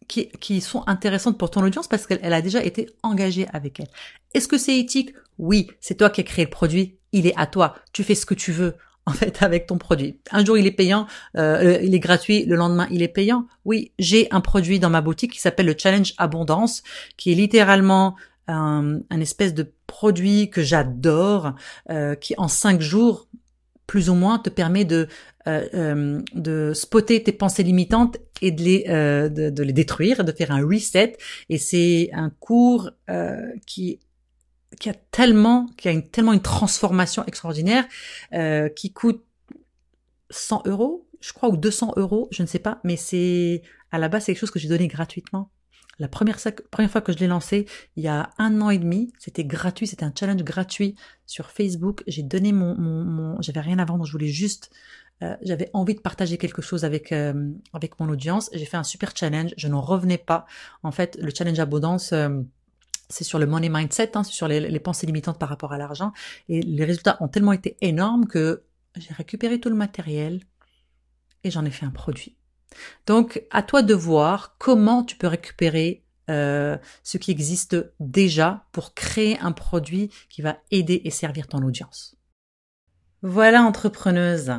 qui 0.07 0.61
sont 0.61 0.85
intéressantes 0.87 1.39
pour 1.39 1.51
ton 1.51 1.63
audience 1.63 1.89
parce 1.89 2.07
qu'elle 2.07 2.33
a 2.33 2.43
déjà 2.43 2.63
été 2.63 2.89
engagée 3.03 3.47
avec 3.53 3.81
elle. 3.81 3.89
Est-ce 4.35 4.49
que 4.49 4.59
c'est 4.59 4.79
éthique? 4.79 5.15
Oui, 5.39 5.69
c'est 5.81 5.97
toi 5.97 6.11
qui 6.11 6.21
as 6.21 6.25
créé 6.25 6.45
le 6.45 6.51
produit, 6.51 6.97
il 7.13 7.27
est 7.27 7.37
à 7.37 7.47
toi. 7.47 7.75
Tu 7.93 8.05
fais 8.05 8.15
ce 8.15 8.27
que 8.27 8.35
tu 8.35 8.53
veux 8.53 8.75
en 9.07 9.13
fait 9.13 9.43
avec 9.43 9.67
ton 9.67 9.79
produit. 9.79 10.19
Un 10.31 10.45
jour 10.45 10.59
il 10.59 10.67
est 10.67 10.73
payant, 10.73 11.07
euh, 11.37 11.79
il 11.83 11.95
est 11.95 12.01
gratuit, 12.01 12.45
le 12.45 12.57
lendemain 12.57 12.87
il 12.91 13.03
est 13.03 13.09
payant. 13.09 13.47
Oui, 13.65 13.93
j'ai 13.99 14.29
un 14.31 14.41
produit 14.41 14.79
dans 14.79 14.91
ma 14.91 15.01
boutique 15.01 15.33
qui 15.33 15.41
s'appelle 15.41 15.67
le 15.67 15.75
Challenge 15.77 16.13
Abondance, 16.19 16.83
qui 17.17 17.33
est 17.33 17.35
littéralement 17.35 18.17
un, 18.49 19.01
un 19.11 19.21
espèce 19.21 19.55
de 19.55 19.73
produit 19.87 20.51
que 20.51 20.63
j'adore, 20.63 21.55
euh, 21.91 22.15
qui 22.15 22.35
en 22.37 22.49
cinq 22.49 22.81
jours 22.81 23.29
plus 23.87 24.11
ou 24.11 24.15
moins 24.15 24.39
te 24.39 24.51
permet 24.51 24.85
de, 24.85 25.09
euh, 25.47 25.69
euh, 25.75 26.23
de 26.35 26.73
spotter 26.75 27.23
tes 27.23 27.33
pensées 27.33 27.63
limitantes 27.63 28.19
et 28.43 28.51
de 28.51 28.63
les, 28.63 28.85
euh, 28.89 29.29
de, 29.29 29.63
les 29.63 29.73
détruire, 29.73 30.25
de 30.25 30.33
faire 30.33 30.51
un 30.51 30.65
reset. 30.67 31.17
Et 31.49 31.59
c'est 31.59 32.11
un 32.13 32.31
cours 32.31 32.91
qui 33.67 34.01
qui 34.81 34.91
a 34.91 34.95
tellement, 34.95 35.69
qui 35.79 35.89
a 35.89 35.93
une, 35.93 36.07
tellement 36.07 36.35
une 36.35 36.43
transformation 36.43 37.25
extraordinaire, 37.25 37.87
qui 38.75 38.93
coûte 38.93 39.25
100 40.29 40.67
euros, 40.67 41.09
je 41.21 41.33
crois, 41.33 41.49
ou 41.49 41.57
200 41.57 41.95
euros, 41.97 42.29
je 42.31 42.43
ne 42.43 42.47
sais 42.47 42.59
pas, 42.59 42.81
mais 42.85 42.97
c'est 42.97 43.63
à 43.91 43.99
la 43.99 44.09
base 44.09 44.25
c'est 44.25 44.33
quelque 44.33 44.41
chose 44.41 44.51
que 44.51 44.59
j'ai 44.59 44.69
donné 44.69 44.89
gratuitement. 44.89 45.51
La 45.99 46.09
première, 46.09 46.37
première 46.71 46.91
fois 46.91 47.01
que 47.01 47.13
je 47.13 47.19
l'ai 47.19 47.27
lancé, 47.27 47.67
il 47.97 48.05
y 48.05 48.09
a 48.09 48.31
un 48.39 48.61
an 48.61 48.69
et 48.69 48.79
demi, 48.79 49.13
c'était 49.19 49.45
gratuit, 49.45 49.87
c'était 49.87 50.05
un 50.05 50.13
challenge 50.17 50.43
gratuit 50.43 50.95
sur 51.25 51.51
Facebook. 51.51 52.03
J'ai 52.07 52.23
donné 52.23 52.53
mon, 52.53 52.77
mon, 52.77 53.41
j'avais 53.41 53.61
rien 53.61 53.79
à 53.79 53.85
vendre, 53.87 54.05
je 54.05 54.13
voulais 54.13 54.29
juste, 54.29 54.71
euh, 55.23 55.35
j'avais 55.41 55.71
envie 55.73 55.95
de 55.95 56.01
partager 56.01 56.37
quelque 56.37 56.61
chose 56.61 56.85
avec 56.85 57.13
euh, 57.13 57.51
avec 57.73 57.99
mon 57.99 58.09
audience. 58.11 58.51
J'ai 58.53 58.67
fait 58.67 58.77
un 58.77 58.85
super 58.85 59.17
challenge, 59.17 59.55
je 59.57 59.69
n'en 59.69 59.81
revenais 59.81 60.19
pas. 60.19 60.45
En 60.83 60.93
fait, 60.93 61.17
le 61.21 61.33
challenge 61.35 61.59
abondance. 61.59 62.13
Euh, 62.13 62.43
c'est 63.09 63.25
sur 63.25 63.39
le 63.39 63.47
money 63.47 63.69
mindset, 63.69 64.17
hein, 64.17 64.25
c'est 64.25 64.33
sur 64.33 64.49
les, 64.49 64.81
pensées 64.81 65.07
limitantes 65.07 65.39
par 65.39 65.49
rapport 65.49 65.73
à 65.73 65.79
l'argent. 65.79 66.13
Et 66.49 66.61
les 66.61 66.85
résultats 66.85 67.17
ont 67.21 67.29
tellement 67.29 67.53
été 67.53 67.77
énormes 67.81 68.27
que 68.27 68.65
j'ai 68.97 69.15
récupéré 69.15 69.61
tout 69.61 69.69
le 69.69 69.77
matériel 69.77 70.41
et 71.45 71.53
j'en 71.53 71.65
ai 71.65 71.71
fait 71.71 71.87
un 71.87 71.91
produit. 71.91 72.37
Donc, 73.07 73.43
à 73.51 73.63
toi 73.63 73.83
de 73.83 73.95
voir 73.95 74.57
comment 74.59 75.05
tu 75.05 75.17
peux 75.17 75.27
récupérer 75.27 76.07
euh, 76.29 76.77
ce 77.05 77.19
qui 77.19 77.31
existe 77.31 77.77
déjà 78.01 78.65
pour 78.73 78.95
créer 78.95 79.39
un 79.39 79.53
produit 79.53 80.11
qui 80.29 80.43
va 80.43 80.59
aider 80.73 81.01
et 81.05 81.11
servir 81.11 81.47
ton 81.47 81.63
audience. 81.63 82.17
Voilà, 83.23 83.63
entrepreneuse. 83.63 84.53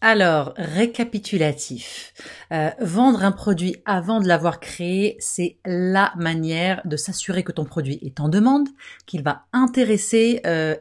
Alors, 0.00 0.54
récapitulatif. 0.56 2.14
Euh, 2.52 2.70
vendre 2.80 3.22
un 3.22 3.32
produit 3.32 3.76
avant 3.84 4.20
de 4.20 4.28
l'avoir 4.28 4.60
créé, 4.60 5.16
c'est 5.18 5.58
la 5.66 6.14
manière 6.16 6.80
de 6.86 6.96
s'assurer 6.96 7.42
que 7.42 7.52
ton 7.52 7.64
produit 7.64 7.98
est 8.02 8.20
en 8.20 8.30
demande, 8.30 8.68
qu'il 9.06 9.22
va 9.22 9.46
intéresser, 9.52 10.40
euh, 10.46 10.76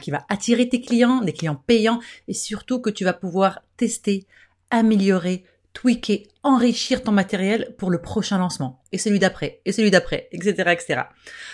qu'il 0.00 0.12
va 0.12 0.26
attirer 0.28 0.68
tes 0.68 0.80
clients, 0.80 1.20
des 1.20 1.32
clients 1.32 1.60
payants, 1.66 2.00
et 2.26 2.34
surtout 2.34 2.80
que 2.80 2.90
tu 2.90 3.04
vas 3.04 3.12
pouvoir 3.12 3.60
tester, 3.76 4.26
améliorer, 4.70 5.44
tweaker, 5.80 6.26
enrichir 6.42 7.04
ton 7.04 7.12
matériel 7.12 7.72
pour 7.78 7.90
le 7.90 8.00
prochain 8.00 8.36
lancement, 8.36 8.82
et 8.90 8.98
celui 8.98 9.20
d'après, 9.20 9.60
et 9.64 9.70
celui 9.70 9.92
d'après, 9.92 10.28
etc., 10.32 10.72
etc. 10.72 11.02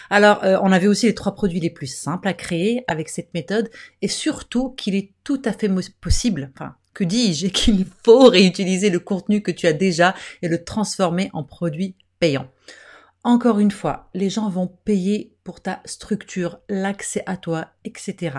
Alors, 0.08 0.42
euh, 0.44 0.56
on 0.62 0.72
avait 0.72 0.86
aussi 0.86 1.04
les 1.04 1.14
trois 1.14 1.34
produits 1.34 1.60
les 1.60 1.68
plus 1.68 1.88
simples 1.88 2.26
à 2.28 2.32
créer 2.32 2.84
avec 2.88 3.10
cette 3.10 3.34
méthode, 3.34 3.68
et 4.00 4.08
surtout 4.08 4.70
qu'il 4.70 4.94
est 4.94 5.12
tout 5.24 5.42
à 5.44 5.52
fait 5.52 5.70
possible, 6.00 6.50
enfin, 6.54 6.74
que 6.94 7.04
dis-je, 7.04 7.48
qu'il 7.48 7.84
faut 8.02 8.30
réutiliser 8.30 8.88
le 8.88 8.98
contenu 8.98 9.42
que 9.42 9.50
tu 9.50 9.66
as 9.66 9.74
déjà 9.74 10.14
et 10.40 10.48
le 10.48 10.64
transformer 10.64 11.28
en 11.34 11.44
produit 11.44 11.94
payant. 12.18 12.48
Encore 13.24 13.58
une 13.58 13.70
fois, 13.70 14.08
les 14.14 14.30
gens 14.30 14.48
vont 14.48 14.68
payer 14.86 15.36
pour 15.44 15.60
ta 15.60 15.82
structure, 15.84 16.60
l'accès 16.70 17.22
à 17.26 17.36
toi, 17.36 17.66
etc. 17.84 18.38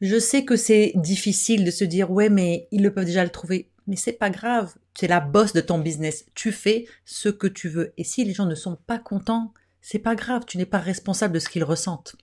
Je 0.00 0.18
sais 0.18 0.44
que 0.46 0.56
c'est 0.56 0.92
difficile 0.94 1.62
de 1.62 1.70
se 1.70 1.84
dire 1.84 2.10
ouais 2.10 2.30
mais 2.30 2.68
ils 2.70 2.82
le 2.82 2.92
peuvent 2.92 3.04
déjà 3.04 3.22
le 3.22 3.30
trouver 3.30 3.69
mais 3.90 3.96
c'est 3.96 4.12
pas 4.12 4.30
grave, 4.30 4.76
tu 4.94 5.04
es 5.04 5.08
la 5.08 5.18
boss 5.18 5.52
de 5.52 5.60
ton 5.60 5.78
business, 5.78 6.24
tu 6.36 6.52
fais 6.52 6.86
ce 7.04 7.28
que 7.28 7.48
tu 7.48 7.68
veux. 7.68 7.92
Et 7.96 8.04
si 8.04 8.24
les 8.24 8.32
gens 8.32 8.46
ne 8.46 8.54
sont 8.54 8.76
pas 8.76 9.00
contents, 9.00 9.52
c'est 9.82 9.98
pas 9.98 10.14
grave, 10.14 10.44
tu 10.46 10.58
n'es 10.58 10.64
pas 10.64 10.78
responsable 10.78 11.34
de 11.34 11.40
ce 11.40 11.48
qu'ils 11.48 11.64
ressentent. 11.64 12.14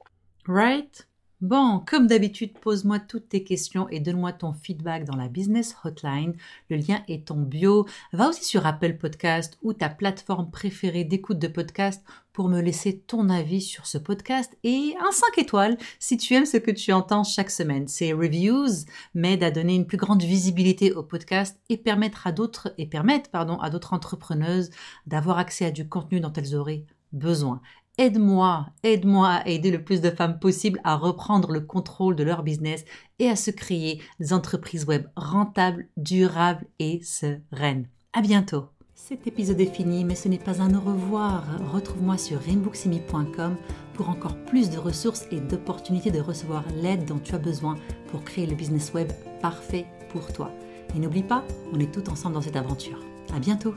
Right? 0.47 1.06
Bon, 1.41 1.83
comme 1.85 2.07
d'habitude, 2.07 2.57
pose-moi 2.57 2.97
toutes 2.97 3.29
tes 3.29 3.43
questions 3.43 3.87
et 3.89 3.99
donne-moi 3.99 4.33
ton 4.33 4.53
feedback 4.53 5.03
dans 5.03 5.15
la 5.15 5.27
business 5.27 5.75
hotline. 5.83 6.33
Le 6.71 6.77
lien 6.77 7.03
est 7.07 7.29
en 7.29 7.37
bio. 7.37 7.85
Va 8.11 8.29
aussi 8.29 8.43
sur 8.43 8.65
Apple 8.65 8.97
Podcast 8.97 9.59
ou 9.61 9.73
ta 9.73 9.87
plateforme 9.87 10.49
préférée 10.49 11.03
d'écoute 11.03 11.37
de 11.37 11.47
podcast 11.47 12.03
pour 12.33 12.49
me 12.49 12.59
laisser 12.59 12.97
ton 12.97 13.29
avis 13.29 13.61
sur 13.61 13.85
ce 13.85 13.99
podcast 13.99 14.57
et 14.63 14.95
un 14.99 15.11
5 15.11 15.37
étoiles 15.37 15.77
si 15.99 16.17
tu 16.17 16.33
aimes 16.33 16.47
ce 16.47 16.57
que 16.57 16.71
tu 16.71 16.91
entends 16.91 17.23
chaque 17.23 17.51
semaine. 17.51 17.87
Ces 17.87 18.13
reviews 18.13 18.87
m'aident 19.13 19.43
à 19.43 19.51
donner 19.51 19.75
une 19.75 19.85
plus 19.85 19.97
grande 19.97 20.23
visibilité 20.23 20.91
au 20.91 21.03
podcast 21.03 21.59
et 21.69 21.77
permettre 21.77 22.25
à 22.25 22.31
d'autres 22.31 22.73
et 22.79 22.89
à 22.91 23.69
d'autres 23.69 23.93
entrepreneuses 23.93 24.71
d'avoir 25.05 25.37
accès 25.37 25.65
à 25.65 25.71
du 25.71 25.87
contenu 25.87 26.19
dont 26.19 26.33
elles 26.33 26.55
auraient 26.55 26.85
besoin. 27.13 27.61
Aide-moi, 27.99 28.67
aide-moi 28.83 29.27
à 29.27 29.47
aider 29.47 29.71
le 29.71 29.83
plus 29.83 30.01
de 30.01 30.11
femmes 30.11 30.37
possible 30.37 30.79
à 30.83 30.95
reprendre 30.95 31.51
le 31.51 31.61
contrôle 31.61 32.15
de 32.15 32.23
leur 32.23 32.43
business 32.43 32.85
et 33.17 33.27
à 33.27 33.35
se 33.35 33.49
créer 33.49 34.01
des 34.19 34.33
entreprises 34.33 34.85
web 34.85 35.07
rentables, 35.15 35.87
durables 35.97 36.67
et 36.77 37.01
sereines. 37.01 37.87
À 38.13 38.21
bientôt. 38.21 38.65
Cet 38.93 39.25
épisode 39.25 39.59
est 39.61 39.73
fini, 39.73 40.03
mais 40.03 40.13
ce 40.13 40.27
n'est 40.27 40.37
pas 40.37 40.61
un 40.61 40.75
au 40.75 40.79
revoir. 40.79 41.43
Retrouve-moi 41.73 42.19
sur 42.19 42.39
rainbooksimi.com 42.39 43.55
pour 43.95 44.09
encore 44.09 44.35
plus 44.45 44.69
de 44.69 44.77
ressources 44.77 45.25
et 45.31 45.39
d'opportunités 45.39 46.11
de 46.11 46.19
recevoir 46.19 46.65
l'aide 46.81 47.05
dont 47.05 47.17
tu 47.17 47.33
as 47.33 47.39
besoin 47.39 47.75
pour 48.09 48.23
créer 48.23 48.45
le 48.45 48.55
business 48.55 48.93
web 48.93 49.11
parfait 49.41 49.87
pour 50.09 50.31
toi. 50.33 50.51
Et 50.95 50.99
n'oublie 50.99 51.23
pas, 51.23 51.43
on 51.73 51.79
est 51.79 51.91
tous 51.91 52.11
ensemble 52.11 52.35
dans 52.35 52.41
cette 52.41 52.55
aventure. 52.55 52.99
À 53.33 53.39
bientôt. 53.39 53.73